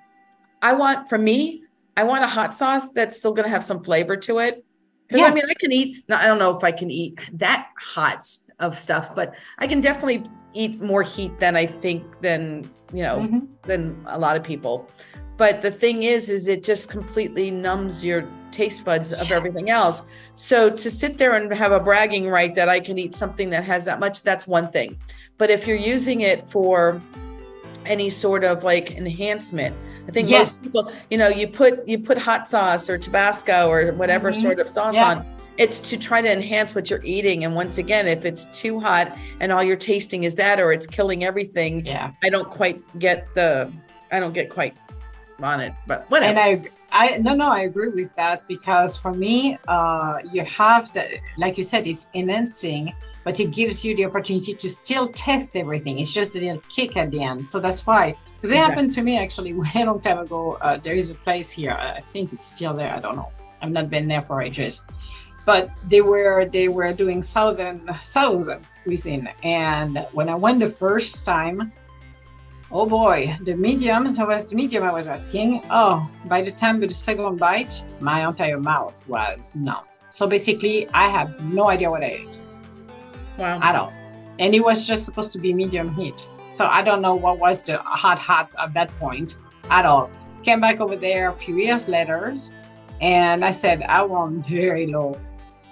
[0.62, 1.62] i want for me
[1.97, 4.64] i want a hot sauce that's still going to have some flavor to it.
[5.11, 5.33] Yes.
[5.33, 8.27] i mean i can eat i don't know if i can eat that hot
[8.72, 13.18] of stuff but i can definitely eat more heat than i think than you know
[13.18, 13.38] mm-hmm.
[13.62, 14.88] than a lot of people
[15.36, 19.32] but the thing is is it just completely numbs your taste buds of yes.
[19.32, 20.06] everything else
[20.36, 23.64] so to sit there and have a bragging right that i can eat something that
[23.64, 24.96] has that much that's one thing
[25.38, 27.00] but if you're using it for
[27.84, 29.76] any sort of like enhancement
[30.08, 30.52] i think yes.
[30.52, 34.40] most people you know you put you put hot sauce or tabasco or whatever mm-hmm.
[34.40, 35.16] sort of sauce yeah.
[35.16, 38.80] on it's to try to enhance what you're eating and once again if it's too
[38.80, 42.82] hot and all you're tasting is that or it's killing everything yeah i don't quite
[42.98, 43.70] get the
[44.11, 44.74] i don't get quite
[45.42, 46.38] on it, but whatever.
[46.38, 50.92] And I, I no, no, I agree with that because for me, uh, you have
[50.92, 52.94] the, like you said, it's enhancing,
[53.24, 55.98] but it gives you the opportunity to still test everything.
[55.98, 57.46] It's just a little kick at the end.
[57.46, 58.74] So that's why, because it exactly.
[58.74, 60.59] happened to me actually a long time ago.
[60.61, 61.72] Uh, there is a place here.
[61.72, 62.92] I think it's still there.
[62.92, 63.30] I don't know.
[63.62, 64.82] I've not been there for ages,
[65.45, 71.24] but they were they were doing southern southern cuisine, and when I went the first
[71.24, 71.72] time
[72.76, 75.62] Oh boy, the medium, that was the medium I was asking.
[75.70, 79.84] Oh, by the time of the second bite, my entire mouth was numb.
[80.11, 82.38] So basically, I have no idea what I ate.
[83.38, 83.61] Wow.
[83.62, 83.92] At all.
[84.40, 86.26] And it was just supposed to be medium heat.
[86.51, 89.36] So I don't know what was the hot, hot at that point
[89.70, 90.11] at all.
[90.42, 92.34] Came back over there a few years later,
[93.01, 95.16] and I said, I want very low.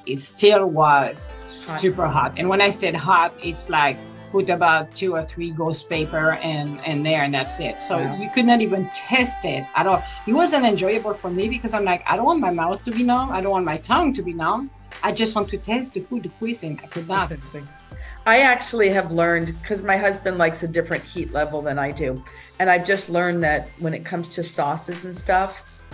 [0.06, 2.34] It still was super hot.
[2.36, 3.96] And when I said hot, it's like
[4.32, 7.78] put about two or three ghost pepper and and there and that's it.
[7.78, 10.02] So you could not even test it at all.
[10.26, 13.02] It wasn't enjoyable for me because i'm like i don't want my mouth to be
[13.02, 13.30] numb.
[13.30, 14.70] I don't want my tongue to be numb.
[15.04, 16.80] I just want to taste the food the cuisine.
[16.82, 17.30] I could not.
[18.24, 22.24] I actually have learned because my husband likes a different heat level than i do.
[22.58, 25.52] And i've just learned that when it comes to sauces and stuff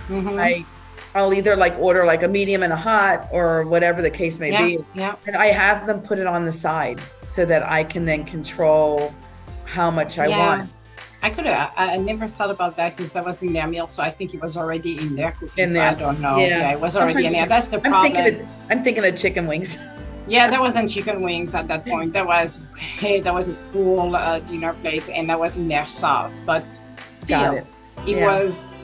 [0.09, 0.39] mm-hmm.
[0.39, 0.65] i
[1.15, 4.53] I'll either like order like a medium and a hot or whatever the case may
[4.53, 4.79] yeah, be.
[4.95, 5.17] Yeah.
[5.27, 9.15] And I have them put it on the side so that I can then control
[9.65, 10.39] how much I yeah.
[10.39, 10.71] want.
[11.23, 11.73] I could have.
[11.77, 14.35] I, I, never thought about that because that was in their meal, so I think
[14.35, 15.65] it was already in their cooking.
[15.65, 15.91] In there.
[15.91, 16.39] So I don't know.
[16.39, 17.47] Yeah, yeah it was already in there.
[17.47, 18.13] That's the I'm problem.
[18.13, 19.77] Thinking of, I'm thinking of chicken wings.
[20.29, 22.13] Yeah, that wasn't chicken wings at that point.
[22.13, 25.89] That was, hey, that was a full uh, dinner plate, and that was in their
[25.89, 26.41] sauce.
[26.41, 26.65] But
[26.99, 27.67] still, it,
[28.07, 28.27] it yeah.
[28.27, 28.78] was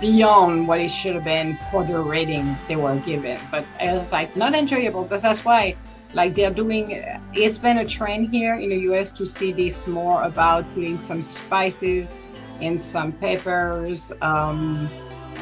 [0.00, 3.38] beyond what it should have been for the rating they were given.
[3.50, 5.76] But it was like not enjoyable because that's why
[6.14, 7.02] like they're doing
[7.34, 11.20] it's been a trend here in the US to see this more about putting some
[11.20, 12.16] spices
[12.60, 14.88] in some peppers um,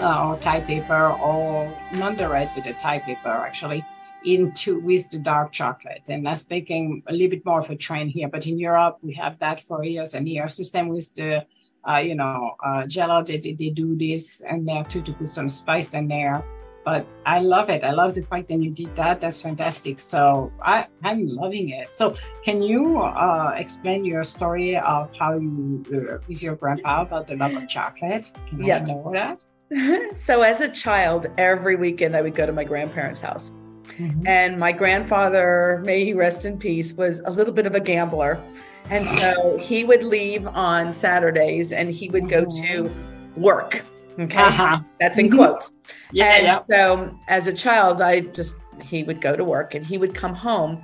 [0.01, 3.85] uh, or Thai pepper or not the red but the Thai pepper actually
[4.25, 6.03] into with the dark chocolate.
[6.09, 8.29] And that's making a little bit more of a trend here.
[8.29, 10.57] But in Europe we have that for years and years.
[10.57, 11.45] The same with the
[11.89, 15.49] uh, you know, uh, Jello, they, they do this and there too to put some
[15.49, 16.45] spice in there.
[16.85, 17.83] But I love it.
[17.83, 19.19] I love the fact that you did that.
[19.19, 19.99] That's fantastic.
[19.99, 21.95] So I, I'm loving it.
[21.95, 22.15] So
[22.45, 27.37] can you uh, explain your story of how you, uh, with your grandpa about the
[27.37, 28.31] love of chocolate?
[28.47, 29.45] Can I know that?
[30.15, 33.53] so as a child, every weekend I would go to my grandparents' house.
[33.99, 34.27] Mm-hmm.
[34.27, 38.43] And my grandfather, may he rest in peace, was a little bit of a gambler.
[38.91, 42.95] And so he would leave on Saturdays and he would go to
[43.37, 43.85] work.
[44.19, 44.39] Okay.
[44.39, 44.81] Uh-huh.
[45.01, 45.37] That's in mm-hmm.
[45.37, 45.73] quotes.
[46.13, 46.59] Yeah, and yeah.
[46.69, 50.35] so as a child, I just, he would go to work and he would come
[50.35, 50.83] home.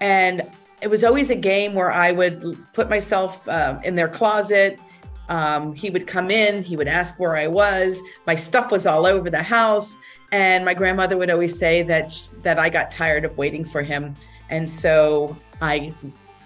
[0.00, 0.50] And
[0.80, 4.80] it was always a game where I would put myself uh, in their closet.
[5.28, 8.00] Um, he would come in, he would ask where I was.
[8.26, 9.96] My stuff was all over the house.
[10.32, 14.16] And my grandmother would always say that, that I got tired of waiting for him.
[14.50, 15.94] And so I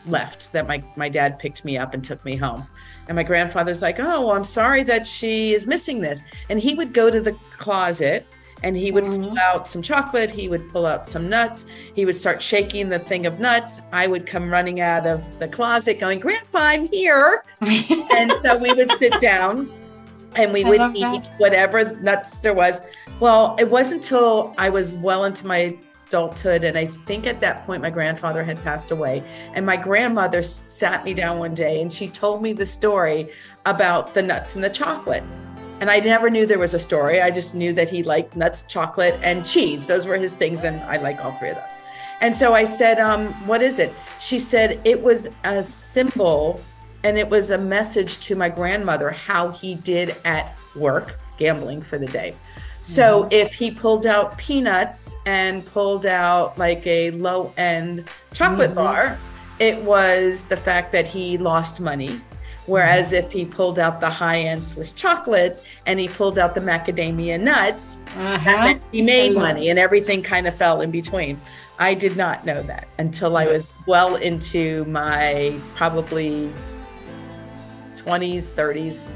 [0.09, 2.67] left that my my dad picked me up and took me home.
[3.09, 6.23] And my grandfather's like oh well, i'm sorry that she is missing this.
[6.49, 8.27] And he would go to the closet
[8.63, 9.29] and he would mm-hmm.
[9.29, 12.99] pull out some chocolate he would pull out some nuts he would start shaking the
[12.99, 13.81] thing of nuts.
[13.93, 17.45] I would come running out of the closet going grandpa i'm here.
[17.61, 19.71] And so we would sit down
[20.35, 21.39] and we I would eat that.
[21.39, 22.81] whatever nuts there was.
[23.21, 25.77] Well it wasn't until i was well into my
[26.07, 29.23] adulthood and i think at that point my grandfather had passed away
[29.55, 33.31] and my grandmother sat me down one day and she told me the story
[33.65, 35.25] about the nuts and the chocolate
[35.79, 37.21] and I never knew there was a story.
[37.21, 39.87] I just knew that he liked nuts, chocolate, and cheese.
[39.87, 41.75] Those were his things, and I like all three of those.
[42.23, 43.93] And so I said, um, What is it?
[44.19, 46.61] She said, It was a symbol
[47.05, 51.99] and it was a message to my grandmother how he did at work, gambling for
[51.99, 52.35] the day.
[52.87, 53.33] So mm-hmm.
[53.33, 58.77] if he pulled out peanuts and pulled out like a low end chocolate mm-hmm.
[58.77, 59.19] bar,
[59.59, 62.21] it was the fact that he lost money
[62.67, 66.61] Whereas if he pulled out the high end Swiss chocolates and he pulled out the
[66.61, 68.75] macadamia nuts, uh-huh.
[68.91, 71.41] he made money and everything kind of fell in between.
[71.79, 76.51] I did not know that until I was well into my probably
[77.97, 79.09] 20s, 30s.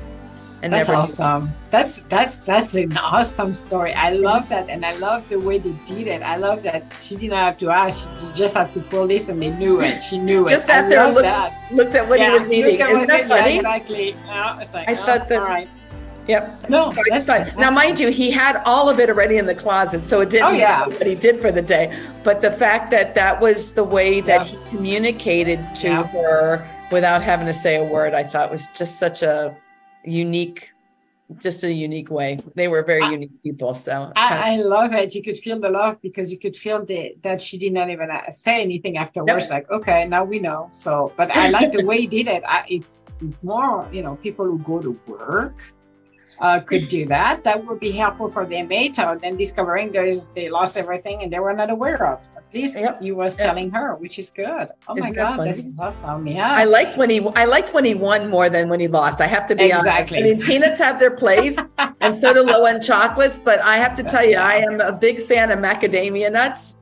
[0.63, 1.51] And that's awesome.
[1.71, 3.95] That's that's that's an awesome story.
[3.95, 6.23] I love that, and I love the way they did it.
[6.23, 9.41] I love that she didn't have to ask; she just had to pull this, and
[9.41, 10.03] they knew it.
[10.03, 10.51] She knew it.
[10.51, 12.79] Just sat there, looked, looked at what yeah, he was eating.
[12.79, 13.53] Isn't that funny?
[13.53, 14.11] Yeah, exactly.
[14.27, 15.41] Yeah, like, I oh, thought that.
[15.41, 15.69] All right.
[16.29, 16.69] Yep.
[16.69, 17.53] No, that's fine.
[17.57, 20.47] Now, mind you, he had all of it already in the closet, so it didn't
[20.47, 20.87] oh, yeah.
[20.87, 21.99] what he did for the day.
[22.23, 27.47] But the fact that that was the way that he communicated to her without having
[27.47, 29.57] to say a word, I thought was just such a
[30.05, 30.73] unique
[31.39, 32.39] just a unique way.
[32.55, 33.75] They were very I, unique people.
[33.75, 35.15] So I, I, love it.
[35.15, 38.11] You could feel the love because you could feel the, that she did not even
[38.11, 39.45] uh, say anything afterwards.
[39.45, 39.51] Yep.
[39.51, 40.69] Like, okay, now we know.
[40.73, 42.43] So, but I like the way he did it.
[42.47, 42.83] I,
[43.43, 45.55] more, you know, people who go to work
[46.41, 47.45] uh, could do that.
[47.45, 51.33] That would be helpful for the inmate uh, then discovering those they lost everything and
[51.33, 52.29] they were not aware of.
[52.37, 53.01] At least yep.
[53.03, 53.47] you was yep.
[53.47, 54.69] telling her, which is good.
[54.89, 56.27] Oh Isn't my god, this is awesome.
[56.27, 56.51] Yeah.
[56.51, 59.21] I liked when he I liked when he won more than when he lost.
[59.21, 60.19] I have to be exactly.
[60.19, 60.35] honest.
[60.35, 61.59] I mean, peanuts have their place
[62.01, 64.93] and so do low end chocolates, but I have to tell you, I am a
[64.93, 66.79] big fan of macadamia nuts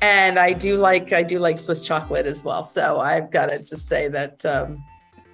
[0.00, 2.62] and I do like I do like Swiss chocolate as well.
[2.62, 4.84] So I've got to just say that um,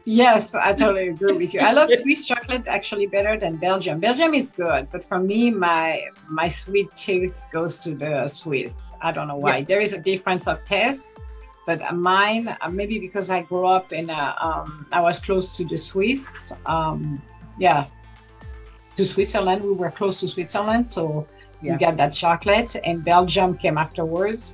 [0.05, 1.61] Yes, I totally agree with you.
[1.61, 4.01] I love Swiss chocolate actually better than Belgium.
[4.01, 8.93] Belgium is good, but for me, my my sweet tooth goes to the Swiss.
[9.01, 9.59] I don't know why.
[9.59, 9.65] Yeah.
[9.65, 11.19] There is a difference of taste,
[11.67, 15.65] but mine uh, maybe because I grew up in a um, I was close to
[15.65, 16.53] the Swiss.
[16.67, 17.23] Um,
[17.59, 17.87] yeah,
[18.97, 19.63] to Switzerland.
[19.63, 21.27] We were close to Switzerland, so
[21.63, 21.73] yeah.
[21.73, 22.77] we got that chocolate.
[22.85, 24.53] And Belgium came afterwards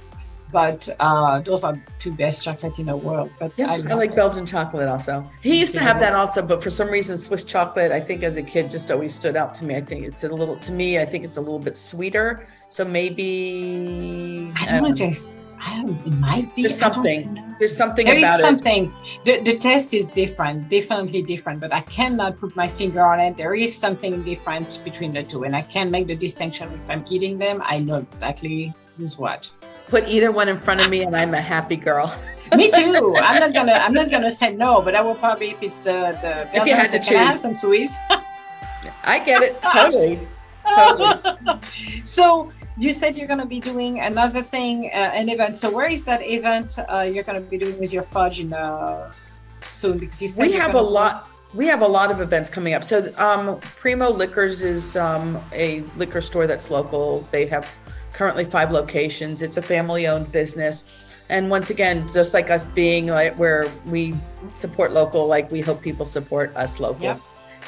[0.53, 3.31] but uh, those are two best chocolate in the world.
[3.39, 4.17] But yeah, I, I like it.
[4.17, 5.29] Belgian chocolate also.
[5.43, 8.37] He used to have that also, but for some reason, Swiss chocolate, I think as
[8.37, 9.77] a kid, just always stood out to me.
[9.77, 12.47] I think it's a little, to me, I think it's a little bit sweeter.
[12.69, 14.95] So maybe I don't, know.
[14.95, 16.63] Just, I don't, it might be.
[16.63, 17.43] There's something.
[17.59, 18.93] There's something there is something.
[19.25, 23.37] The, the taste is different, definitely different, but I cannot put my finger on it.
[23.37, 27.05] There is something different between the two, and I can make the distinction if I'm
[27.11, 27.61] eating them.
[27.65, 29.51] I know exactly who's what
[29.91, 32.15] put either one in front of me and I'm a happy girl.
[32.57, 33.17] me too.
[33.19, 36.17] I'm not gonna I'm not gonna say no, but I will probably if it's the
[36.23, 37.97] the if you had to choose have some sweets.
[39.05, 40.19] I get it totally.
[40.65, 41.59] totally.
[42.05, 45.59] so you said you're going to be doing another thing, uh, an event.
[45.59, 48.53] So where is that event uh, you're going to be doing with your fudge in
[48.53, 49.13] uh,
[49.63, 49.99] soon?
[49.99, 51.29] Because you said we have a lot.
[51.53, 52.85] We have a lot of events coming up.
[52.85, 57.21] So um, Primo Liquors is um, a liquor store that's local.
[57.33, 57.75] They have
[58.21, 59.41] currently five locations.
[59.41, 60.85] It's a family owned business.
[61.31, 64.15] And once again, just like us being like where we
[64.53, 67.05] support local, like we hope people support us local.
[67.05, 67.21] Yep.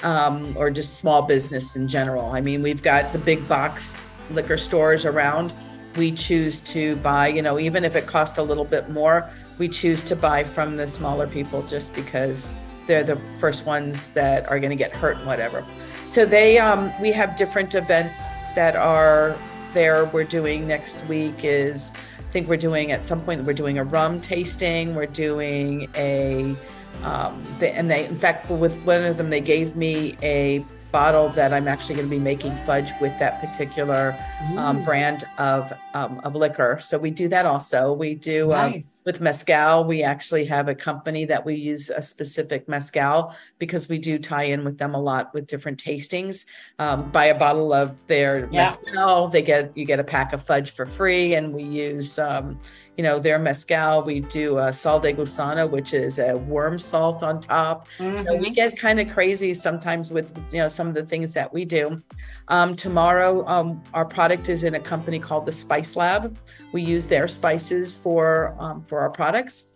[0.02, 2.26] Um, or just small business in general.
[2.32, 5.54] I mean, we've got the big box liquor stores around.
[5.96, 9.70] We choose to buy, you know, even if it costs a little bit more, we
[9.70, 12.52] choose to buy from the smaller people just because
[12.86, 15.64] they're the first ones that are going to get hurt and whatever.
[16.06, 19.34] So they, um, we have different events that are
[19.74, 23.78] there we're doing next week is I think we're doing at some point we're doing
[23.78, 24.94] a rum tasting.
[24.94, 26.54] We're doing a
[27.02, 31.30] um, they, and they in fact with one of them they gave me a bottle
[31.30, 34.14] that I'm actually going to be making fudge with that particular
[34.56, 36.78] um, brand of um, of liquor.
[36.80, 37.92] So we do that also.
[37.92, 38.74] We do um,
[39.06, 39.84] with mezcal.
[39.84, 44.44] We actually have a company that we use a specific mezcal because we do tie
[44.44, 46.44] in with them a lot with different tastings.
[46.78, 48.64] Um, buy a bottle of their yeah.
[48.64, 52.60] mezcal, they get you get a pack of fudge for free, and we use um,
[52.96, 54.02] you know, their mezcal.
[54.02, 57.88] We do a sal de gusano, which is a worm salt on top.
[57.98, 58.16] Mm-hmm.
[58.16, 58.54] So we mm-hmm.
[58.54, 62.02] get kind of crazy sometimes with, you know, some of the things that we do.
[62.48, 66.36] Um, tomorrow, um, our product is in a company called the Spice Lab.
[66.72, 69.72] We use their spices for um, for our products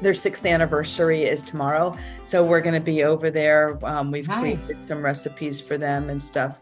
[0.00, 1.96] their sixth anniversary is tomorrow.
[2.22, 3.78] So we're going to be over there.
[3.82, 4.40] Um, we've nice.
[4.40, 6.58] created some recipes for them and stuff.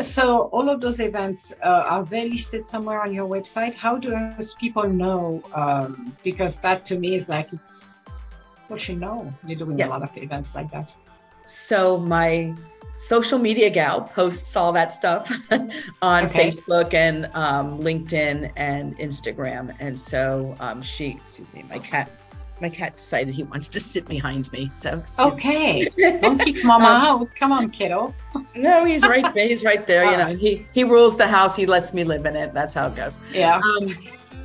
[0.00, 3.74] So all of those events uh, are they listed somewhere on your website?
[3.74, 5.42] How do those people know?
[5.52, 8.08] Um, because that to me is like it's
[8.68, 9.32] what you know.
[9.46, 9.90] You're doing yes.
[9.90, 10.94] a lot of events like that.
[11.44, 12.54] So my
[12.96, 15.30] social media gal posts all that stuff
[16.02, 16.48] on okay.
[16.48, 19.74] Facebook and um, LinkedIn and Instagram.
[19.80, 22.10] And so um, she, excuse me, my cat
[22.60, 24.70] my cat decided he wants to sit behind me.
[24.72, 25.88] So okay,
[26.20, 27.36] don't kick mama um, out.
[27.36, 28.14] Come on, kiddo.
[28.56, 29.46] no, he's right there.
[29.46, 30.10] He's right there.
[30.10, 31.56] You know, he he rules the house.
[31.56, 32.52] He lets me live in it.
[32.54, 33.18] That's how it goes.
[33.32, 33.58] Yeah.
[33.58, 33.94] Um,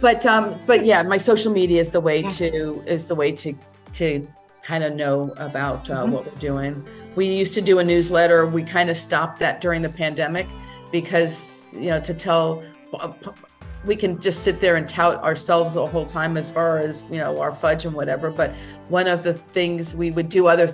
[0.01, 3.53] but um, but yeah, my social media is the way to is the way to
[3.93, 4.27] to
[4.63, 6.11] kind of know about uh, mm-hmm.
[6.11, 6.85] what we're doing.
[7.15, 8.45] We used to do a newsletter.
[8.45, 10.47] We kind of stopped that during the pandemic
[10.91, 12.63] because you know to tell
[13.85, 17.17] we can just sit there and tout ourselves the whole time as far as you
[17.17, 18.53] know our fudge and whatever but
[18.89, 20.73] one of the things we would do other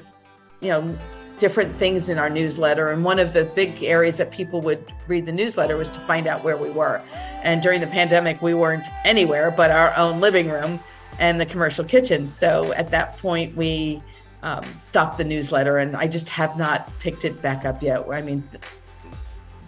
[0.61, 0.97] you know
[1.39, 5.25] different things in our newsletter and one of the big areas that people would read
[5.25, 7.01] the newsletter was to find out where we were.
[7.43, 10.79] And during the pandemic we weren't anywhere but our own living room
[11.17, 12.27] and the commercial kitchen.
[12.27, 14.03] So at that point we
[14.43, 18.05] um, stopped the newsletter and i just have not picked it back up yet.
[18.09, 18.43] I mean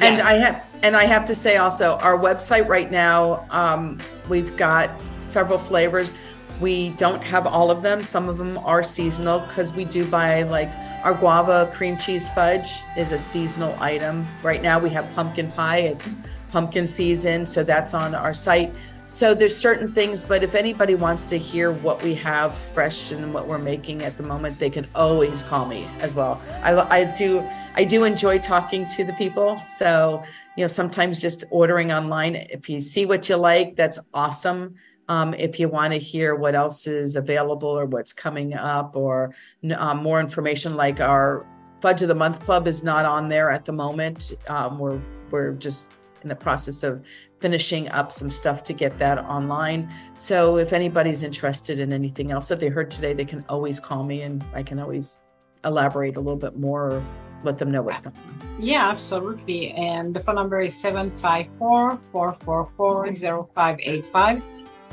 [0.00, 3.98] and I have and I have to say also our website right now um,
[4.28, 4.90] we've got
[5.20, 6.12] several flavors.
[6.60, 8.02] We don't have all of them.
[8.02, 10.70] Some of them are seasonal because we do buy like
[11.04, 14.26] our guava cream cheese fudge is a seasonal item.
[14.42, 15.78] Right now we have pumpkin pie.
[15.78, 16.14] It's
[16.50, 18.72] pumpkin season, so that's on our site.
[19.08, 23.32] So there's certain things, but if anybody wants to hear what we have fresh and
[23.32, 26.42] what we're making at the moment, they can always call me as well.
[26.64, 29.58] I, I do I do enjoy talking to the people.
[29.58, 30.22] So
[30.56, 32.34] you know sometimes just ordering online.
[32.34, 34.74] If you see what you like, that's awesome.
[35.08, 39.34] Um, if you want to hear what else is available or what's coming up or
[39.76, 41.46] um, more information, like our
[41.80, 44.32] Fudge of the Month Club is not on there at the moment.
[44.48, 45.00] Um, we're
[45.30, 45.92] we're just
[46.22, 47.04] in the process of
[47.40, 49.92] finishing up some stuff to get that online.
[50.16, 54.02] So if anybody's interested in anything else that they heard today, they can always call
[54.02, 55.20] me and I can always
[55.64, 57.04] elaborate a little bit more or
[57.44, 58.56] let them know what's going on.
[58.58, 59.72] Yeah, absolutely.
[59.72, 64.42] And the phone number is 754 444 0585.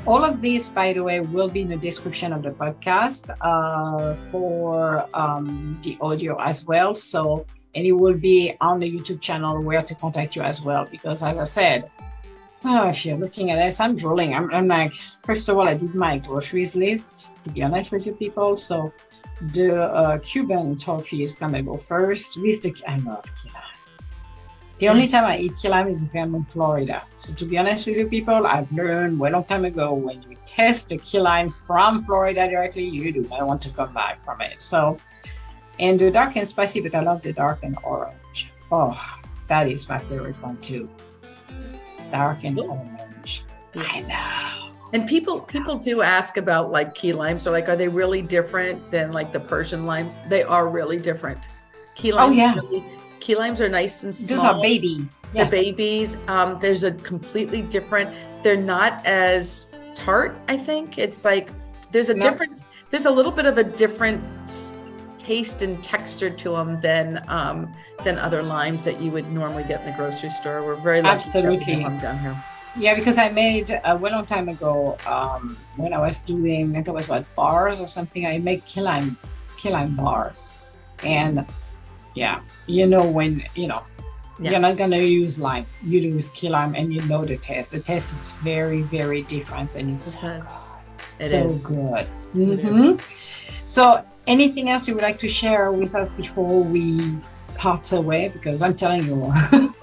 [0.06, 4.14] All of these, by the way, will be in the description of the podcast uh,
[4.30, 6.94] for um, the audio as well.
[6.94, 10.86] So, and it will be on the YouTube channel where to contact you as well.
[10.90, 11.90] Because as I said,
[12.66, 14.34] Oh, if you're looking at this, I'm drooling.
[14.34, 18.06] I'm, I'm like, first of all, I did my groceries list, to be honest with
[18.06, 18.56] you people.
[18.56, 18.90] So
[19.40, 23.62] the uh, Cuban toffee is gonna go first with the, I love key lime.
[24.78, 27.04] The only time I eat key lime is if I'm in Florida.
[27.16, 30.36] So to be honest with you people, I've learned way long time ago when you
[30.46, 34.40] test the key lime from Florida directly, you do not want to come back from
[34.40, 34.60] it.
[34.60, 34.98] So,
[35.78, 38.50] and the dark and spicy, but I love the dark and orange.
[38.70, 38.98] Oh,
[39.48, 40.88] that is my favorite one too
[42.10, 43.44] dark and orange.
[43.74, 44.63] I know.
[44.92, 47.42] And people people do ask about like key limes.
[47.42, 50.20] So like, are they really different than like the Persian limes?
[50.28, 51.48] They are really different.
[51.96, 52.30] Key oh, limes.
[52.30, 52.54] Oh yeah.
[52.54, 52.84] Really,
[53.20, 54.36] key limes are nice and small.
[54.36, 55.06] Those are baby.
[55.32, 55.50] Yes.
[55.50, 56.16] The babies.
[56.28, 58.14] Um, there's a completely different.
[58.42, 60.36] They're not as tart.
[60.48, 61.50] I think it's like
[61.90, 62.30] there's a no.
[62.30, 62.64] different.
[62.90, 64.22] There's a little bit of a different
[65.18, 67.72] taste and texture to them than um,
[68.04, 70.64] than other limes that you would normally get in the grocery store.
[70.64, 72.44] We're very lucky absolutely them down here.
[72.76, 76.74] Yeah, because I made a well long time ago um, when I was doing I
[76.74, 78.26] think it was what bars or something.
[78.26, 79.16] I make key lime
[79.56, 80.50] key lime bars,
[81.04, 81.46] and
[82.14, 83.82] yeah, you know when you know
[84.40, 84.52] yeah.
[84.52, 87.72] you're not gonna use lime, you use key lime, and you know the taste.
[87.72, 90.42] The taste is very very different, and it's so,
[91.20, 92.08] it so good.
[92.34, 92.96] Mm-hmm.
[93.66, 97.18] So anything else you would like to share with us before we
[97.54, 98.28] part away?
[98.28, 99.32] Because I'm telling you,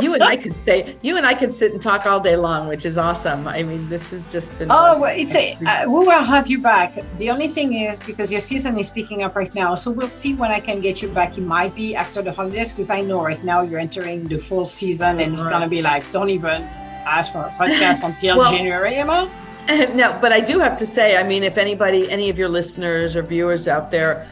[0.00, 2.68] you and I could say you and I could sit and talk all day long,
[2.68, 3.48] which is awesome.
[3.48, 4.70] I mean, this has just been.
[4.70, 6.94] Oh, well, it's a, uh, we will have you back.
[7.18, 10.34] The only thing is because your season is picking up right now, so we'll see
[10.34, 11.38] when I can get you back.
[11.38, 14.66] It might be after the holidays because I know right now you're entering the full
[14.66, 15.50] season, and it's right.
[15.50, 16.62] gonna be like don't even
[17.06, 19.30] ask for a podcast until well, January, Emma.
[19.94, 23.16] No, but I do have to say, I mean, if anybody, any of your listeners
[23.16, 24.28] or viewers out there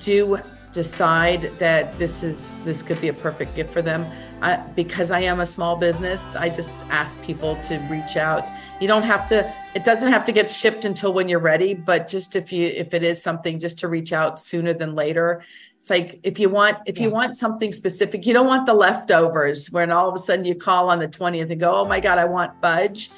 [0.00, 0.40] do
[0.72, 4.04] decide that this is this could be a perfect gift for them,
[4.42, 8.44] I, because I am a small business, I just ask people to reach out.
[8.80, 9.52] You don't have to.
[9.74, 12.94] It doesn't have to get shipped until when you're ready, but just if you if
[12.94, 15.42] it is something, just to reach out sooner than later.
[15.80, 17.04] It's like if you want if yeah.
[17.04, 20.54] you want something specific, you don't want the leftovers when all of a sudden you
[20.54, 23.10] call on the 20th and go, "Oh my god, I want fudge."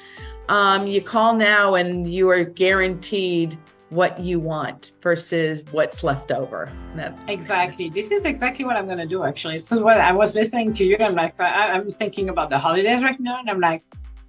[0.49, 3.57] Um, you call now and you are guaranteed
[3.91, 6.71] what you want versus what's left over.
[6.95, 7.89] That's exactly.
[7.89, 9.23] This is exactly what I'm going to do.
[9.23, 10.97] Actually, this is what I was listening to you.
[10.97, 13.83] I'm like, I, I'm thinking about the holidays right now, and I'm like,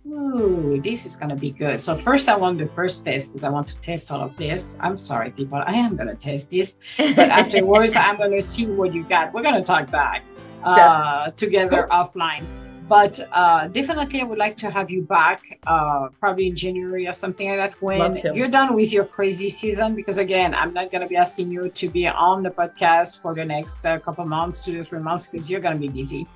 [0.07, 1.81] ooh, this is going to be good.
[1.81, 4.77] So first, I want the first test because I want to test all of this.
[4.81, 5.63] I'm sorry, people.
[5.65, 9.33] I am going to test this, but afterwards, I'm going to see what you got.
[9.33, 10.25] We're going to talk back
[10.65, 12.45] uh, together offline
[12.89, 17.13] but uh, definitely I would like to have you back uh, probably in January or
[17.13, 19.95] something like that when you're done with your crazy season.
[19.95, 23.35] Because again, I'm not going to be asking you to be on the podcast for
[23.35, 26.27] the next uh, couple months, two to three months, because you're going to be busy.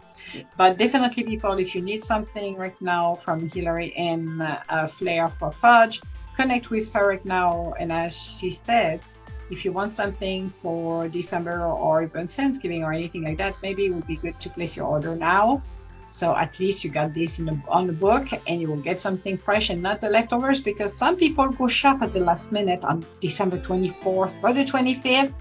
[0.56, 5.50] But definitely, people, if you need something right now from Hilary and uh, Flair for
[5.50, 6.00] Fudge,
[6.36, 7.74] connect with her right now.
[7.78, 9.10] And as she says,
[9.50, 13.90] if you want something for December or even Thanksgiving or anything like that, maybe it
[13.90, 15.62] would be good to place your order now
[16.08, 19.00] so at least you got this in the, on the book and you will get
[19.00, 22.84] something fresh and not the leftovers because some people go shop at the last minute
[22.84, 25.34] on December 24th or the 25th.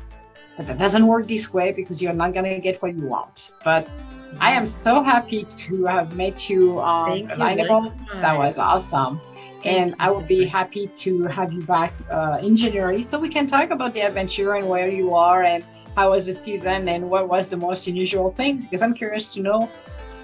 [0.57, 3.51] But that doesn't work this way because you're not going to get what you want.
[3.63, 3.87] But
[4.39, 7.93] I am so happy to have met you on Alignable.
[8.21, 9.21] That was awesome.
[9.65, 13.47] and I would be happy to have you back uh, in January so we can
[13.47, 15.63] talk about the adventure and where you are and
[15.95, 19.41] how was the season and what was the most unusual thing because I'm curious to
[19.41, 19.69] know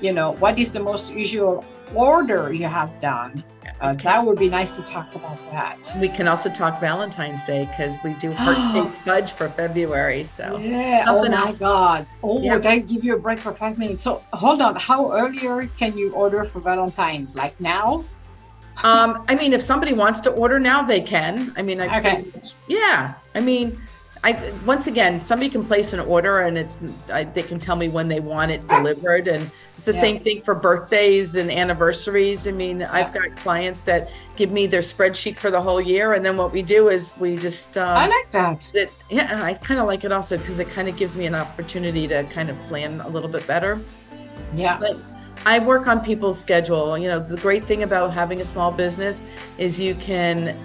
[0.02, 1.64] you know, what is the most usual
[1.94, 3.44] order you have done?
[3.80, 5.78] Uh, that would be nice to talk about that.
[6.00, 10.24] We can also talk Valentine's Day because we do heart cake fudge for February.
[10.24, 11.60] So yeah, oh my else.
[11.60, 12.06] god!
[12.22, 12.60] Oh, yeah.
[12.60, 14.04] they give you a break for five minutes.
[14.04, 17.36] So hold on, how earlier can you order for Valentine's?
[17.36, 18.04] Like now?
[18.84, 21.54] Um, I mean, if somebody wants to order now, they can.
[21.58, 22.26] I mean, I okay.
[22.68, 23.16] yeah.
[23.34, 23.80] I mean,
[24.24, 26.80] I once again, somebody can place an order and it's
[27.12, 29.50] I, they can tell me when they want it delivered, and
[29.82, 30.14] it's the yeah.
[30.14, 32.48] same thing for birthdays and anniversaries.
[32.48, 32.94] I mean, yeah.
[32.94, 36.52] I've got clients that give me their spreadsheet for the whole year, and then what
[36.52, 38.70] we do is we just um, I like that.
[38.76, 41.34] It, yeah, I kind of like it also because it kind of gives me an
[41.34, 43.82] opportunity to kind of plan a little bit better.
[44.56, 44.78] Yeah.
[44.80, 44.98] But
[45.48, 46.96] I work on people's schedule.
[46.96, 49.24] You know, the great thing about having a small business
[49.58, 50.56] is you can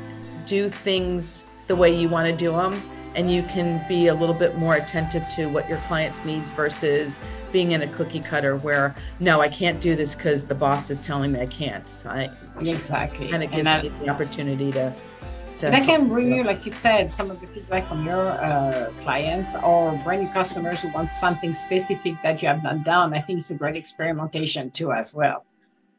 [0.45, 2.75] do things the way you want to do them
[3.17, 7.19] and you can be a little bit more attentive to what your clients needs versus
[7.51, 11.01] being in a cookie cutter where no i can't do this because the boss is
[11.01, 12.31] telling me i can't I,
[12.61, 14.95] exactly and it gives and me the opportunity to
[15.61, 19.57] that can bring you, like you said, some of the feedback from your uh, clients
[19.57, 23.15] or brand new customers who want something specific that you have not done.
[23.15, 25.47] I think it's a great experimentation too, as well.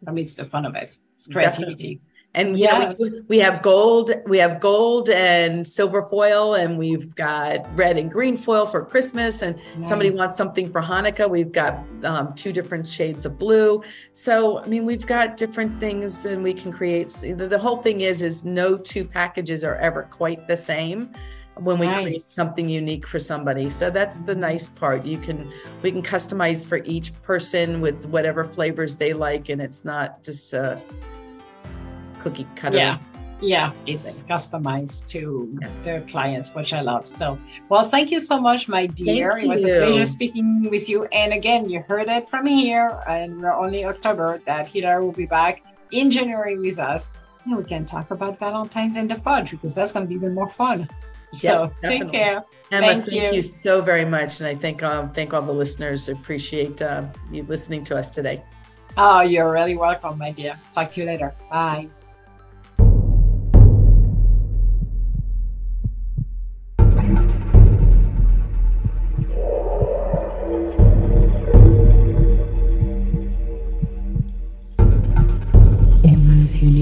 [0.06, 0.98] I mean, it's the fun of it.
[1.16, 1.96] It's creativity.
[1.96, 2.02] Definitely.
[2.38, 3.00] And yes.
[3.00, 7.98] Know, we, we, have gold, we have gold and silver foil, and we've got red
[7.98, 9.42] and green foil for Christmas.
[9.42, 9.90] And nice.
[9.90, 11.28] somebody wants something for Hanukkah.
[11.28, 13.82] We've got um, two different shades of blue.
[14.14, 17.10] So I mean, we've got different things, and we can create.
[17.10, 21.10] The whole thing is, is no two packages are ever quite the same
[21.56, 22.04] when we nice.
[22.04, 23.72] create something unique for somebody.
[23.72, 25.06] So that's the nice part.
[25.06, 25.52] You can
[25.82, 30.54] we can customize for each person with whatever flavors they like, and it's not just
[30.54, 30.80] a
[32.20, 32.78] cookie cutter.
[32.78, 32.98] Yeah.
[33.40, 35.82] Yeah, it's customized to yes.
[35.82, 37.08] their clients, which I love.
[37.08, 37.38] So,
[37.70, 39.34] well, thank you so much, my dear.
[39.34, 39.76] Thank it was you.
[39.76, 41.06] a pleasure speaking with you.
[41.06, 45.28] And again, you heard it from here, and we're only October that Hilary will be
[45.28, 45.62] back
[45.92, 47.12] in January with us.
[47.46, 50.34] And we can talk about Valentine's and the fudge because that's going to be even
[50.34, 50.90] more fun.
[51.34, 52.00] Yes, so definitely.
[52.00, 52.44] take care.
[52.72, 53.38] Emma, thank, thank you.
[53.38, 53.44] you.
[53.44, 56.10] so very much, and I thank um, thank all the listeners.
[56.10, 58.42] Appreciate uh, you listening to us today.
[58.98, 60.58] Oh, you're really welcome, my dear.
[60.74, 61.36] Talk to you later.
[61.52, 61.90] Bye.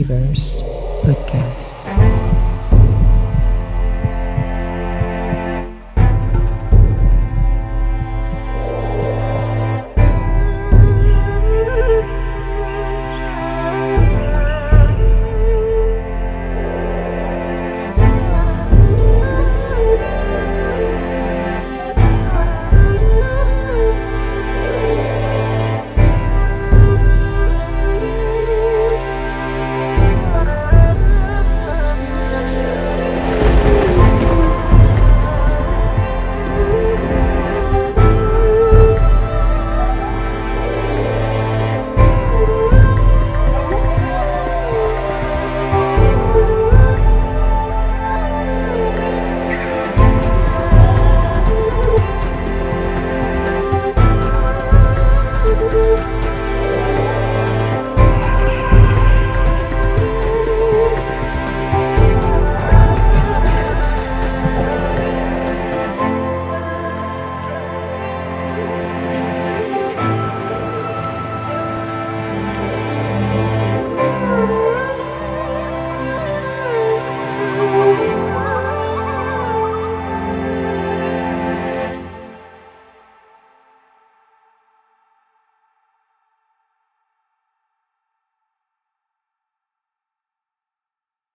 [0.07, 0.61] Universe
[1.01, 1.54] Podcast.